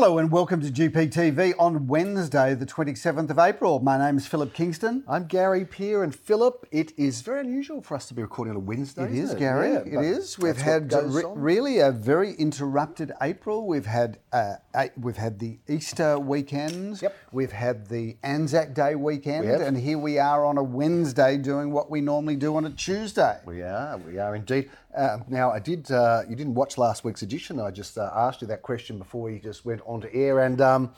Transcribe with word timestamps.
Hello 0.00 0.18
and 0.18 0.30
welcome 0.30 0.60
to 0.60 0.70
GPTV 0.70 1.54
on 1.58 1.88
Wednesday, 1.88 2.54
the 2.54 2.64
27th 2.64 3.30
of 3.30 3.38
April. 3.40 3.80
My 3.80 3.98
name 3.98 4.16
is 4.16 4.28
Philip 4.28 4.54
Kingston. 4.54 5.02
I'm 5.08 5.26
Gary 5.26 5.64
Peer 5.64 6.04
and 6.04 6.14
Philip. 6.14 6.64
It 6.70 6.92
is 6.96 7.20
very 7.22 7.40
unusual 7.40 7.82
for 7.82 7.96
us 7.96 8.06
to 8.06 8.14
be 8.14 8.22
recording 8.22 8.52
on 8.52 8.58
a 8.58 8.60
Wednesday. 8.60 9.06
It 9.06 9.14
is, 9.14 9.32
it? 9.32 9.40
Gary. 9.40 9.72
Yeah, 9.72 9.98
it 9.98 10.04
is. 10.04 10.38
We've 10.38 10.56
had 10.56 10.92
re- 10.92 11.24
really 11.34 11.80
a 11.80 11.90
very 11.90 12.34
interrupted 12.34 13.10
April. 13.20 13.66
We've 13.66 13.86
had 13.86 14.20
uh, 14.32 14.54
a- 14.72 14.92
we've 15.00 15.16
had 15.16 15.40
the 15.40 15.58
Easter 15.68 16.16
weekend. 16.16 17.02
Yep. 17.02 17.16
We've 17.32 17.50
had 17.50 17.88
the 17.88 18.16
Anzac 18.22 18.74
Day 18.74 18.94
weekend, 18.94 19.48
We 19.48 19.52
and 19.52 19.76
here 19.76 19.98
we 19.98 20.20
are 20.20 20.44
on 20.46 20.58
a 20.58 20.62
Wednesday 20.62 21.38
doing 21.38 21.72
what 21.72 21.90
we 21.90 22.00
normally 22.00 22.36
do 22.36 22.54
on 22.54 22.66
a 22.66 22.70
Tuesday. 22.70 23.40
We 23.44 23.62
are, 23.62 23.98
we 23.98 24.20
are 24.20 24.36
indeed. 24.36 24.70
Uh, 24.96 25.18
now, 25.28 25.50
I 25.50 25.58
did. 25.58 25.90
Uh, 25.90 26.22
you 26.28 26.34
didn't 26.34 26.54
watch 26.54 26.78
last 26.78 27.04
week's 27.04 27.22
edition. 27.22 27.60
I 27.60 27.70
just 27.70 27.98
uh, 27.98 28.10
asked 28.14 28.40
you 28.40 28.48
that 28.48 28.62
question 28.62 28.98
before 28.98 29.30
you 29.30 29.38
just 29.38 29.64
went 29.64 29.82
on 29.88 30.02
to 30.02 30.14
air, 30.14 30.40
and 30.40 30.60
um, 30.60 30.92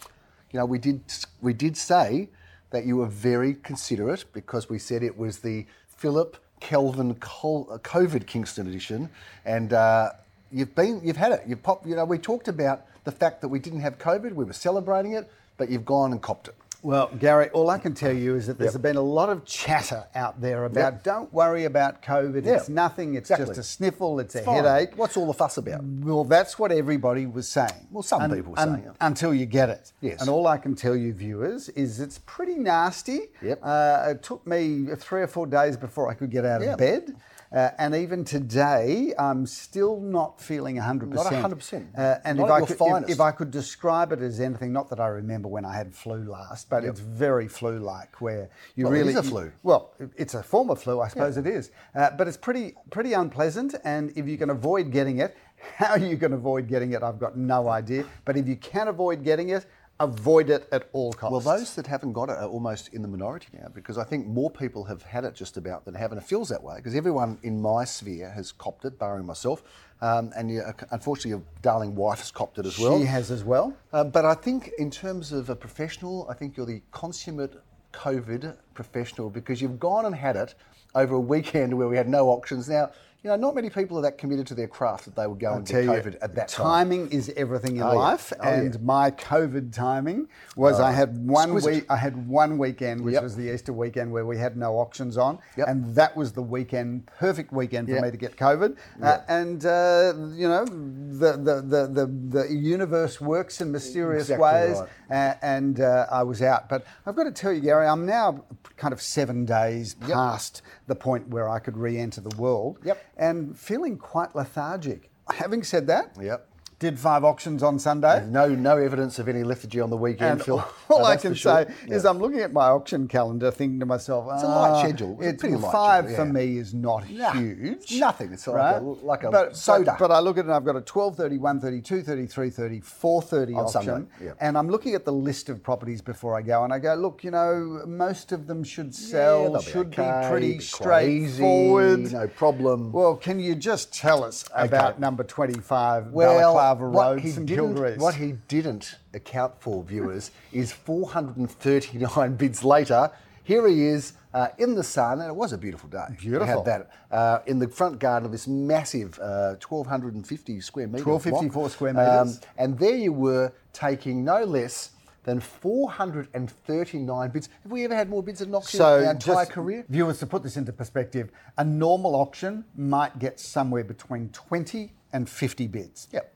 you 0.53 0.59
know, 0.59 0.67
we 0.67 0.79
did. 0.79 1.01
We 1.41 1.55
did 1.55 1.77
say 1.77 2.29
that 2.71 2.85
you 2.85 2.97
were 2.97 3.07
very 3.07 3.55
considerate 3.55 4.25
because 4.33 4.69
we 4.69 4.79
said 4.79 5.03
it 5.03 5.17
was 5.17 5.39
the 5.39 5.65
Philip 5.89 6.37
Kelvin 6.61 7.15
Col- 7.15 7.69
uh, 7.71 7.79
COVID 7.79 8.27
Kingston 8.27 8.67
edition, 8.67 9.09
and 9.47 9.73
uh, 9.73 10.11
you've 10.53 10.75
been. 10.75 11.01
You've 11.03 11.17
had 11.17 11.33
it. 11.33 11.43
You've 11.47 11.63
popped. 11.63 11.87
You 11.87 11.97
know, 11.97 12.05
we 12.05 12.19
talked 12.19 12.49
about 12.49 12.85
the 13.05 13.13
fact 13.13 13.41
that 13.41 13.49
we 13.49 13.59
didn't 13.59 13.81
have 13.81 13.99
COVID. 13.99 14.33
We 14.33 14.45
were 14.45 14.53
celebrating 14.53 15.13
it, 15.13 15.31
but 15.57 15.71
you've 15.71 15.87
gone 15.87 16.13
and 16.13 16.21
copped 16.21 16.49
it. 16.49 16.55
Well, 16.83 17.11
Gary, 17.19 17.51
all 17.51 17.69
I 17.69 17.79
can 17.79 17.93
tell 17.93 18.13
you 18.13 18.37
is 18.37 18.47
that 18.47 18.59
there's 18.59 18.73
Yep. 18.73 18.83
been 18.83 18.97
a 18.97 19.03
lot 19.03 19.29
of 19.29 19.45
chatter 19.45 20.05
out 20.15 20.41
there 20.41 20.65
about 20.65 20.95
Yep. 20.95 21.03
don't 21.03 21.33
worry 21.33 21.65
about 21.67 22.03
COVID. 22.03 22.45
Yeah, 22.45 22.55
It's 22.55 22.69
nothing. 22.71 23.15
It's 23.17 23.31
exactly. 23.31 23.55
just 23.55 23.59
a 23.61 23.63
sniffle. 23.63 24.19
It's, 24.19 24.35
a 24.35 24.41
Fine. 24.43 24.65
headache. 24.65 24.93
What's 24.97 25.17
all 25.17 25.27
the 25.27 25.35
fuss 25.35 25.59
about? 25.59 25.83
Well, 25.85 26.25
that's 26.25 26.59
what 26.59 26.73
everybody 26.73 27.27
was 27.27 27.49
saying. 27.49 27.89
Well, 27.91 28.03
some 28.03 28.31
people 28.31 28.53
were 28.53 28.59
saying 28.59 28.75
it. 28.87 28.93
Until 29.01 29.35
you 29.35 29.45
get 29.45 29.69
it. 29.69 29.93
Yes. 30.01 30.21
And 30.23 30.31
all 30.31 30.47
I 30.47 30.57
can 30.57 30.75
tell 30.75 30.97
you, 30.97 31.13
viewers, 31.13 31.69
is 31.71 32.01
it's 32.01 32.19
pretty 32.25 32.55
nasty. 32.57 33.29
Yep. 33.43 33.61
Uh, 33.63 34.05
it 34.11 34.23
took 34.23 34.47
me 34.47 34.87
three 34.97 35.21
or 35.21 35.27
four 35.27 35.47
days 35.47 35.77
before 35.77 36.09
I 36.09 36.15
could 36.15 36.31
get 36.31 36.47
out 36.47 36.63
of 36.63 36.79
bed. 36.79 37.15
Uh, 37.53 37.71
and 37.79 37.97
even 37.97 38.25
today, 38.25 39.13
I'm 39.19 39.45
still 39.45 40.01
not 40.01 40.41
feeling 40.41 40.77
100%. 40.77 41.09
Not 41.09 41.27
100%. 41.27 41.99
Uh, 41.99 42.19
and 42.25 42.39
Not 42.39 42.45
if 42.45 42.81
I, 42.81 42.91
could, 42.91 43.03
if, 43.05 43.11
if 43.11 43.21
I 43.21 43.33
could 43.33 43.51
describe 43.51 44.13
it 44.13 44.21
as 44.21 44.41
anything, 44.41 44.73
not 44.73 44.89
that 44.91 45.01
I 45.01 45.09
remember 45.09 45.49
when 45.49 45.65
I 45.65 45.75
had 45.75 45.93
flu 45.93 46.31
last, 46.31 46.71
but 46.71 46.85
it's 46.85 47.01
very 47.01 47.49
flu-like, 47.49 48.21
where 48.21 48.51
you 48.77 48.85
Well, 48.85 48.93
really 48.93 49.11
is 49.11 49.17
a 49.17 49.23
flu. 49.25 49.51
well, 49.65 49.95
it's 50.17 50.35
a 50.35 50.43
form 50.45 50.71
of 50.71 50.81
flu, 50.81 51.01
I 51.01 51.09
suppose 51.09 51.37
it 51.37 51.47
is, 51.47 51.73
uh, 51.97 52.11
but 52.17 52.29
it's 52.29 52.37
pretty 52.37 52.75
pretty 52.91 53.15
unpleasant. 53.15 53.75
And 53.85 54.13
if 54.15 54.29
you 54.29 54.39
can 54.39 54.51
avoid 54.51 54.93
getting 54.93 55.19
it, 55.19 55.37
how 55.77 55.97
you 55.97 56.17
can 56.17 56.33
avoid 56.33 56.69
getting 56.69 56.93
it, 56.93 57.03
I've 57.03 57.19
got 57.19 57.37
no 57.37 57.69
idea. 57.69 58.05
But 58.25 58.37
if 58.37 58.47
you 58.47 58.57
can 58.57 58.89
avoid 58.89 59.25
getting 59.25 59.51
it, 59.51 59.67
avoid 60.01 60.49
it 60.49 60.67
at 60.73 60.89
all 60.93 61.13
costs. 61.13 61.31
Well, 61.31 61.57
those 61.57 61.75
that 61.75 61.87
haven't 61.87 62.15
got 62.15 62.31
it 62.31 62.39
are 62.39 62.49
almost 62.49 62.89
in 62.89 63.03
the 63.03 63.09
minority 63.09 63.49
now 63.53 63.69
because 63.73 63.99
I 63.99 64.05
think 64.05 64.27
more 64.27 64.51
people 64.51 64.85
have 64.85 65.03
had 65.03 65.25
it 65.25 65.35
just 65.35 65.57
about 65.59 65.85
than 65.85 65.95
haven't. 65.95 66.19
It 66.19 66.25
feels 66.25 66.49
that 66.49 66.63
way 66.63 66.77
because 66.77 66.95
everyone 66.95 67.39
in 67.43 67.61
my 67.61 67.85
sphere 67.85 68.31
has 68.31 68.51
copped 68.51 68.87
it, 68.87 68.99
barring 68.99 69.27
myself. 69.27 69.63
Um, 70.01 70.33
and 70.35 70.51
you, 70.51 70.63
unfortunately, 70.91 71.33
your 71.33 71.43
darling 71.61 71.95
wife 71.95 72.21
has 72.21 72.31
copped 72.31 72.59
it 72.59 72.65
as 72.65 72.79
well. 72.79 72.99
she 72.99 73.05
has 73.05 73.31
as 73.31 73.45
well. 73.45 73.77
Um, 73.93 74.09
but 74.09 74.25
I 74.25 74.33
think, 74.33 74.71
in 74.79 74.91
terms 74.91 75.31
of 75.31 75.51
a 75.51 75.57
professional, 75.57 76.27
I 76.31 76.35
think 76.35 76.57
you're 76.57 76.65
the 76.65 76.81
consummate 76.91 77.63
COVID 77.93 78.57
professional 78.73 79.29
because 79.29 79.61
you've 79.61 79.79
gone 79.79 80.07
and 80.07 80.15
had 80.15 80.37
it 80.37 80.55
over 80.95 81.17
a 81.17 81.21
weekend 81.21 81.75
where 81.79 81.89
we 81.89 81.99
had 81.99 82.09
no 82.09 82.31
options. 82.31 82.69
Now, 82.69 82.93
you 83.23 83.29
know, 83.29 83.37
not 83.37 83.55
many 83.55 83.69
people 83.69 83.99
are 83.99 84.03
that 84.03 84.17
committed 84.17 84.47
to 84.47 84.55
their 84.55 84.67
craft 84.67 85.05
that 85.05 85.15
they 85.15 85.27
would 85.27 85.39
go 85.39 85.53
and 85.53 85.67
Tell 85.67 85.83
get 85.85 86.05
you, 86.07 86.11
COVID 86.11 86.17
at 86.23 86.35
that 86.37 86.49
time. 86.49 86.89
timing 86.89 87.09
is 87.11 87.31
everything 87.37 87.77
in 87.77 87.83
Oh, 87.83 87.93
yeah. 87.93 87.99
life, 87.99 88.33
Oh, 88.41 88.43
and 88.49 88.75
yeah. 88.75 88.81
my 88.83 89.11
COVID 89.11 89.75
timing 89.75 90.27
was 90.57 90.81
I 90.81 90.91
had 90.93 91.27
one 91.29 91.51
exquisite. 91.51 91.75
week. 91.75 91.87
I 91.91 91.97
had 91.97 92.27
one 92.29 92.57
weekend, 92.57 93.03
which 93.03 93.13
Yep. 93.15 93.23
was 93.23 93.37
the 93.37 93.53
Easter 93.53 93.73
weekend, 93.75 94.11
where 94.11 94.25
we 94.25 94.39
had 94.39 94.57
no 94.57 94.79
auctions 94.79 95.19
on, 95.19 95.39
Yep. 95.59 95.69
and 95.69 95.95
that 95.97 96.17
was 96.17 96.33
the 96.33 96.43
weekend, 96.43 97.07
perfect 97.19 97.53
weekend 97.53 97.89
for 97.89 97.95
Yep. 97.95 98.05
me 98.05 98.11
to 98.11 98.17
get 98.17 98.37
COVID. 98.37 98.77
Uh, 99.03 99.19
and 99.29 99.67
uh, 99.67 100.15
you 100.33 100.49
know, 100.49 100.65
the, 100.65 101.33
the 101.37 101.63
the 101.63 101.87
the 101.93 102.07
the 102.47 102.55
universe 102.55 103.21
works 103.21 103.61
in 103.61 103.71
mysterious 103.71 104.31
Exactly 104.31 104.45
ways, 104.45 104.79
right. 105.11 105.31
uh, 105.31 105.35
and 105.43 105.81
uh, 105.81 106.07
I 106.11 106.23
was 106.23 106.41
out. 106.41 106.69
But 106.71 106.85
I've 107.05 107.17
got 107.17 107.25
to 107.25 107.33
tell 107.33 107.53
you, 107.53 107.61
Gary, 107.61 107.87
I'm 107.87 108.07
now 108.07 108.45
kind 108.79 108.93
of 108.95 109.03
seven 109.03 109.45
days 109.45 109.93
past 109.95 110.63
the 110.87 110.95
point 110.95 111.29
where 111.29 111.49
I 111.49 111.59
could 111.59 111.77
re-enter 111.77 112.21
the 112.23 112.35
world, 112.37 112.79
Yep. 112.85 112.99
And 113.17 113.59
feeling 113.59 113.97
quite 113.97 114.35
lethargic. 114.35 115.11
Having 115.31 115.63
said 115.65 115.87
that, 115.87 116.17
Yep. 116.21 116.50
Did 116.81 116.99
five 116.99 117.23
auctions 117.25 117.63
on 117.63 117.79
Sunday. 117.79 118.27
No, 118.27 118.49
no 118.49 118.79
evidence 118.79 119.19
of 119.19 119.29
any 119.29 119.45
lethargy 119.45 119.81
on 119.81 119.91
the 119.91 119.97
weekend, 119.99 120.31
And 120.33 120.43
Phil. 120.43 120.65
all 120.89 120.99
No, 121.01 121.05
I 121.05 121.17
can 121.17 121.35
sure. 121.35 121.67
say 121.67 121.75
is 121.89 122.07
I'm 122.07 122.19
looking 122.19 122.41
at 122.41 122.55
my 122.55 122.69
auction 122.69 123.07
calendar 123.07 123.51
thinking 123.51 123.79
to 123.81 123.87
myself, 123.87 124.27
It's 124.33 124.43
a 124.43 124.47
light 124.49 124.71
"Ah, 124.71 124.83
schedule. 124.83 125.19
It's 125.21 125.29
It's 125.35 125.41
pretty 125.43 125.57
light 125.57 125.73
five 125.73 126.05
schedule, 126.07 126.25
for 126.27 126.33
me 126.33 126.57
is 126.57 126.73
not 126.73 127.09
Nah, 127.11 127.33
huge. 127.33 127.93
nothing. 128.01 128.33
It's 128.33 128.47
like 128.47 128.81
a- 128.81 128.83
like 128.83 129.25
a 129.25 129.31
but, 129.31 129.57
soda. 129.57 129.85
But, 129.99 130.09
but 130.09 130.11
I 130.11 130.21
look 130.21 130.39
at 130.39 130.41
it 130.41 130.49
and 130.49 130.55
I've 130.55 130.65
got 130.65 130.75
a 130.77 130.81
12.30, 130.81 131.39
1.30, 131.39 131.83
2.30, 131.83 132.33
3.30, 132.33 132.83
4.30 132.83 133.49
On 133.57 133.65
auction. 133.67 133.83
Sunday, 133.83 134.09
yeah. 134.25 134.33
And 134.41 134.57
I'm 134.57 134.69
looking 134.71 134.95
at 134.95 135.05
the 135.05 135.13
list 135.13 135.51
of 135.51 135.63
properties 135.63 136.01
before 136.01 136.35
I 136.35 136.41
go 136.41 136.65
and 136.65 136.73
I 136.73 136.79
go, 136.79 136.95
look, 136.95 137.23
you 137.23 137.31
know, 137.31 137.83
most 137.87 138.33
of 138.33 138.47
them 138.47 138.65
should 138.65 138.95
sell, 138.95 139.59
be 139.59 139.63
should 139.65 139.89
okay, 139.99 140.23
be 140.23 140.29
pretty 140.31 140.53
be 140.55 140.61
straightforward. 140.61 142.11
no 142.13 142.27
problem. 142.29 142.91
Well, 142.91 143.17
can 143.17 143.39
you 143.39 143.55
just 143.55 143.93
tell 143.95 144.25
us 144.25 144.49
about 144.55 144.99
number 144.99 145.25
25, 145.25 146.09
Well, 146.13 146.70
What 146.75 147.21
he 147.21 147.33
didn't, 147.33 147.99
what 147.99 148.15
he 148.15 148.33
didn't 148.49 148.97
account 149.15 149.55
for, 149.61 149.83
viewers, 149.83 150.31
is 150.53 150.73
439 150.73 152.37
bids 152.37 152.65
later. 152.65 153.11
Here 153.43 153.67
he 153.67 153.87
is 153.87 154.13
uh, 154.33 154.49
in 154.59 154.75
the 154.75 154.83
sun, 154.85 155.21
and 155.21 155.29
it 155.29 155.35
was 155.35 155.53
a 155.53 155.59
beautiful 155.59 155.89
day. 155.89 156.05
We 156.11 156.17
Beautiful. 156.17 156.65
had 156.65 156.65
that 156.65 156.91
uh, 157.11 157.41
in 157.47 157.59
the 157.59 157.69
front 157.69 157.99
garden 157.99 158.27
of 158.27 158.33
this 158.33 158.47
massive 158.47 159.19
uh, 159.19 159.57
1,250 159.67 160.61
square 160.61 160.87
metres. 160.87 161.07
1254 161.07 161.63
block. 161.63 161.73
square 161.73 161.95
metres. 161.95 162.41
and 162.57 162.79
there 162.79 162.95
you 162.97 163.13
were 163.13 163.53
taking 163.73 164.25
no 164.25 164.45
less 164.45 164.91
than 165.25 165.41
439 165.41 167.31
bids. 167.31 167.49
Have 167.63 167.73
we 167.73 167.85
ever 167.85 167.95
had 167.95 168.09
more 168.09 168.23
bids 168.23 168.41
at 168.41 168.49
an 168.49 168.55
auction 168.55 168.81
in 168.81 168.87
our 168.87 169.03
entire 169.03 169.47
career? 169.47 169.85
Viewers, 169.89 170.19
to 170.21 170.27
put 170.27 170.43
this 170.43 170.57
into 170.57 170.73
perspective, 170.73 171.31
a 171.59 171.65
normal 171.65 172.15
auction 172.15 172.65
might 172.77 173.19
get 173.19 173.39
somewhere 173.39 173.85
between 173.85 174.31
20 174.31 174.93
and 175.13 175.29
50 175.29 175.67
bids. 175.67 176.09
Yep. 176.13 176.35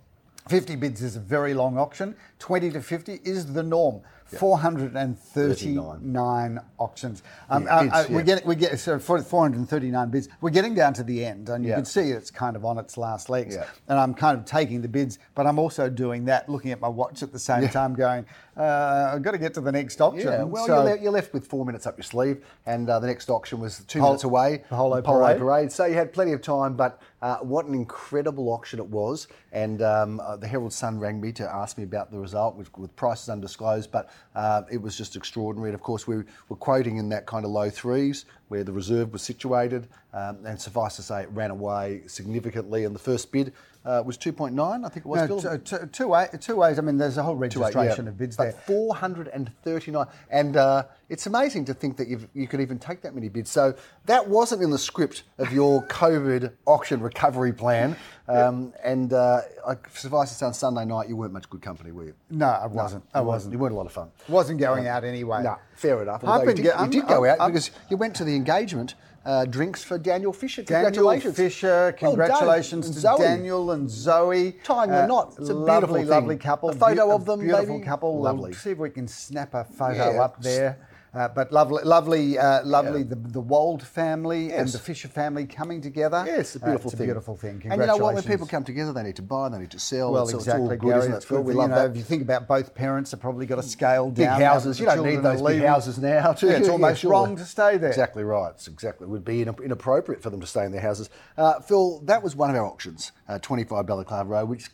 50 0.49 0.77
bids 0.77 1.03
is 1.03 1.17
a 1.17 1.21
very 1.21 1.55
long 1.55 1.79
auction. 1.79 2.15
20 2.39 2.71
to 2.73 2.83
50 2.83 3.21
is 3.25 3.53
the 3.55 3.63
norm. 3.63 4.03
439 4.39 6.61
auctions. 6.79 7.23
Um, 7.51 7.65
Yeah, 7.65 7.77
uh, 7.77 7.81
uh, 7.93 8.07
yeah. 8.09 8.17
We 8.17 8.23
get 8.23 8.47
we 8.47 8.55
get 8.55 8.79
so 8.79 8.99
for 8.99 9.21
439 9.21 10.11
bids. 10.11 10.29
We're 10.41 10.51
getting 10.51 10.75
down 10.75 10.95
to 10.95 11.03
the 11.03 11.25
end, 11.25 11.49
and 11.49 11.65
you 11.65 11.71
can 11.77 11.85
see 11.85 12.11
it's 12.11 12.31
kind 12.31 12.57
of 12.57 12.65
on 12.65 12.79
its 12.79 12.97
last 12.97 13.29
legs. 13.31 13.57
And 13.89 13.99
I'm 13.99 14.15
kind 14.15 14.39
of 14.39 14.45
taking 14.45 14.83
the 14.83 14.89
bids, 14.89 15.19
but 15.35 15.47
I'm 15.47 15.59
also 15.59 15.89
doing 15.89 16.25
that, 16.27 16.49
looking 16.49 16.73
at 16.73 16.81
my 16.81 16.89
watch 16.89 17.23
at 17.23 17.33
the 17.33 17.39
same 17.39 17.69
time, 17.69 17.95
going, 17.95 18.27
uh, 18.57 19.13
I've 19.15 19.23
got 19.23 19.33
to 19.33 19.39
get 19.39 19.55
to 19.55 19.61
the 19.61 19.73
next 19.73 20.01
auction. 20.01 20.29
Yeah, 20.29 20.45
well, 20.45 20.67
So- 20.67 20.85
you're, 20.85 20.97
le- 20.97 21.03
you're 21.03 21.13
left 21.13 21.33
with 21.33 21.47
four 21.47 21.65
minutes 21.65 21.87
up 21.87 21.97
your 21.97 22.05
sleeve, 22.05 22.45
and 22.67 22.89
uh, 22.89 22.99
the 23.01 23.07
next 23.07 23.29
auction 23.31 23.61
was 23.61 23.81
two 23.87 24.01
minutes 24.01 24.25
away. 24.25 24.63
Polo 24.71 25.03
Polo 25.03 25.39
Parade. 25.39 25.73
So 25.73 25.85
you 25.85 25.95
had 25.95 26.13
plenty 26.13 26.33
of 26.33 26.43
time, 26.43 26.75
but 26.77 27.01
uh, 27.23 27.37
what 27.39 27.67
an 27.67 27.75
incredible 27.75 28.51
auction 28.51 28.79
it 28.79 28.87
was. 28.87 29.29
And 29.53 29.83
um, 29.83 30.21
uh, 30.21 30.37
the 30.37 30.47
Herald 30.47 30.73
Sun 30.73 30.99
rang 30.99 31.21
me 31.21 31.33
to 31.33 31.45
ask 31.53 31.79
me 31.79 31.85
about 31.85 32.11
the 32.11 32.19
result 32.19 32.57
with, 32.57 32.77
with 32.77 32.95
prices 32.97 33.29
undisclosed, 33.29 33.91
but 33.91 34.11
uh, 34.35 34.63
it 34.71 34.81
was 34.81 34.97
just 34.97 35.17
extraordinary. 35.17 35.71
And 35.71 35.75
of 35.75 35.81
course, 35.83 36.07
we 36.07 36.17
were 36.49 36.57
quoting 36.57 36.97
in 36.97 37.09
that 37.11 37.27
kind 37.27 37.45
of 37.45 37.51
low 37.51 37.71
threes 37.71 38.25
where 38.49 38.65
the 38.65 38.73
reserve 38.73 39.13
was 39.13 39.23
situated. 39.23 39.89
Um, 40.13 40.47
and 40.47 40.61
suffice 40.61 40.97
to 40.97 41.03
say, 41.03 41.23
it 41.23 41.31
ran 41.31 41.51
away 41.51 42.03
significantly. 42.07 42.85
in 42.85 42.93
the 42.93 42.99
first 42.99 43.33
bid 43.33 43.53
uh, 43.85 44.03
was 44.05 44.17
2.9, 44.17 44.85
I 44.85 44.89
think 44.89 45.05
it 45.05 45.09
was. 45.09 45.29
No, 45.29 45.39
Phil? 45.41 45.59
t- 45.59 45.77
t- 45.77 45.87
two 45.93 46.15
eight, 46.15 46.41
two 46.41 46.63
eight. 46.65 46.79
I 46.79 46.81
mean, 46.81 46.97
there's 46.97 47.19
a 47.19 47.23
whole 47.23 47.35
Two 47.35 47.41
registration 47.41 48.07
yeah. 48.07 48.11
of 48.11 48.17
bids 48.19 48.37
But 48.37 48.45
there. 48.45 48.53
439. 48.67 50.07
And 50.31 50.57
uh, 50.57 50.85
it's 51.09 51.27
amazing 51.27 51.67
to 51.67 51.75
think 51.75 51.97
that 51.99 52.09
you've, 52.09 52.27
you 52.35 52.47
could 52.47 52.61
even 52.61 52.79
take 52.79 53.03
that 53.03 53.15
many 53.15 53.29
bids. 53.29 53.51
So 53.51 53.75
that 54.07 54.29
wasn't 54.29 54.63
in 54.63 54.71
the 54.71 54.79
script 54.79 55.25
of 55.39 55.53
your 55.53 55.83
COVID 55.89 56.53
auction 56.67 57.01
recovery 57.01 57.53
plan. 57.53 57.97
Um, 58.27 58.73
and 58.83 59.13
uh, 59.13 59.43
I 59.67 59.77
suffice 59.93 60.31
to 60.31 60.35
say, 60.35 60.47
on 60.47 60.55
Sunday 60.55 60.87
night, 60.87 61.09
you 61.11 61.17
weren't 61.17 61.35
much 61.35 61.51
good 61.51 61.61
company, 61.61 61.93
were 61.93 62.05
you? 62.07 62.15
No, 62.31 62.47
I 62.47 62.67
wasn't. 62.67 63.05
I 63.13 63.21
wasn't. 63.21 63.53
You 63.53 63.59
weren't 63.59 63.75
a 63.75 63.77
lot 63.77 63.87
of 63.87 63.93
fun. 63.93 64.11
Wasn't 64.29 64.59
going 64.59 64.87
out 64.89 65.05
anyway. 65.05 65.43
No, 65.43 65.57
fair 65.77 66.01
enough. 66.03 66.25
I've 66.25 66.47
been 66.47 66.57
you, 66.57 66.63
did, 66.65 66.81
you 66.81 66.89
did 66.89 67.07
go 67.09 67.25
I'm- 67.25 67.35
out 67.35 67.41
I'm- 67.43 67.51
because 67.53 67.71
you 67.91 67.99
went 67.99 68.17
to 68.17 68.25
the 68.25 68.35
engagement 68.35 68.95
uh, 69.25 69.45
drinks 69.47 69.83
for 69.83 69.99
Daniel 69.99 70.33
Fisher. 70.33 70.63
Congratulations. 70.63 71.37
Daniel. 71.37 71.51
Fisher, 71.51 71.97
Well 72.01 72.11
congratulations 72.11 72.87
And 72.87 72.95
to 72.95 73.01
Zoe. 73.01 73.19
Daniel 73.19 73.71
and 73.73 73.91
Zoe. 73.91 74.53
Tying 74.65 74.91
the 74.91 75.07
knot. 75.07 75.35
It's 75.39 75.49
a 75.49 75.55
lovely, 75.55 75.65
beautiful 75.65 75.97
thing. 75.97 76.07
lovely 76.09 76.37
couple. 76.37 76.69
A 76.71 76.75
photo 76.75 77.07
Beau- 77.09 77.15
of 77.15 77.25
them, 77.25 77.41
Beautiful 77.41 77.75
maybe? 77.79 77.85
couple. 77.85 78.21
Lovely. 78.21 78.51
We'll 78.51 78.59
see 78.59 78.71
if 78.71 78.79
we 78.79 78.91
can 78.91 79.09
snap 79.09 79.55
a 79.55 79.65
photo 79.65 80.13
Yeah. 80.15 80.23
up 80.23 80.43
there. 80.43 80.79
Uh, 81.15 81.29
but 81.29 81.53
lovely, 81.53 81.85
lovely, 81.85 82.39
uh, 82.39 82.65
lovely. 82.65 83.05
The, 83.05 83.15
the 83.15 83.41
Wold 83.41 83.83
family 83.83 84.53
and 84.53 84.69
the 84.69 84.79
Fisher 84.79 85.07
family 85.07 85.47
coming 85.47 85.81
together. 85.81 86.25
Yeah, 86.27 86.41
it's 86.41 86.57
a 86.57 86.59
beautiful 86.59 86.89
uh, 86.89 86.91
it's 86.91 86.95
thing. 86.95 87.05
A 87.05 87.07
beautiful 87.07 87.37
thing. 87.37 87.63
And 87.71 87.81
you 87.81 87.87
know 87.87 87.97
what? 87.97 88.15
When 88.15 88.23
people 88.25 88.47
come 88.47 88.65
together, 88.65 88.93
they 88.93 89.05
need 89.05 89.17
to 89.17 89.23
buy, 89.23 89.49
they 89.49 89.59
need 89.59 89.71
to 89.71 89.79
sell. 89.79 90.13
Well, 90.13 90.25
it's, 90.25 90.33
it's 90.33 90.43
exactly, 90.43 90.63
all 90.63 90.69
good, 90.71 90.81
Gary. 90.81 90.99
isn't 90.99 91.13
it, 91.13 91.17
It's 91.17 91.27
good. 91.27 91.45
We 91.45 91.53
you 91.53 91.59
love 91.59 91.71
know, 91.71 91.77
that. 91.77 91.91
If 91.93 91.97
you 91.97 92.03
think 92.03 92.23
about 92.23 92.49
both 92.49 92.75
parents, 92.75 93.13
have 93.13 93.21
probably 93.21 93.47
got 93.47 93.57
to 93.57 93.63
scale 93.63 94.11
Big 94.11 94.27
down. 94.27 94.41
now 94.41 94.55
houses. 94.55 94.81
You 94.81 94.87
don't 94.87 95.05
need 95.05 95.23
those 95.23 95.41
big 95.41 95.63
houses 95.63 95.99
now. 95.99 96.33
Do 96.33 96.47
Yeah, 96.47 96.55
it's 96.55 96.69
almost 96.75 97.03
sure. 97.03 97.13
wrong 97.13 97.37
to 97.37 97.45
stay 97.45 97.77
there. 97.77 97.91
Exactly 97.91 98.25
right. 98.25 98.51
It's 98.51 98.67
exactly. 98.67 99.07
It 99.07 99.11
would 99.11 99.25
be 99.25 99.43
inappropriate 99.43 100.21
for 100.21 100.31
them 100.31 100.41
to 100.41 100.47
stay 100.47 100.65
in 100.65 100.73
their 100.73 100.81
houses. 100.81 101.11
Uh, 101.37 101.61
Phil, 101.61 102.01
that 102.01 102.23
was 102.23 102.35
one 102.35 102.51
of 102.51 102.57
our 102.57 102.67
auctions, 102.67 103.13
uh, 103.29 103.39
25 103.39 103.87
Balaclava 103.87 104.29
Road, 104.29 104.49
which. 104.49 104.71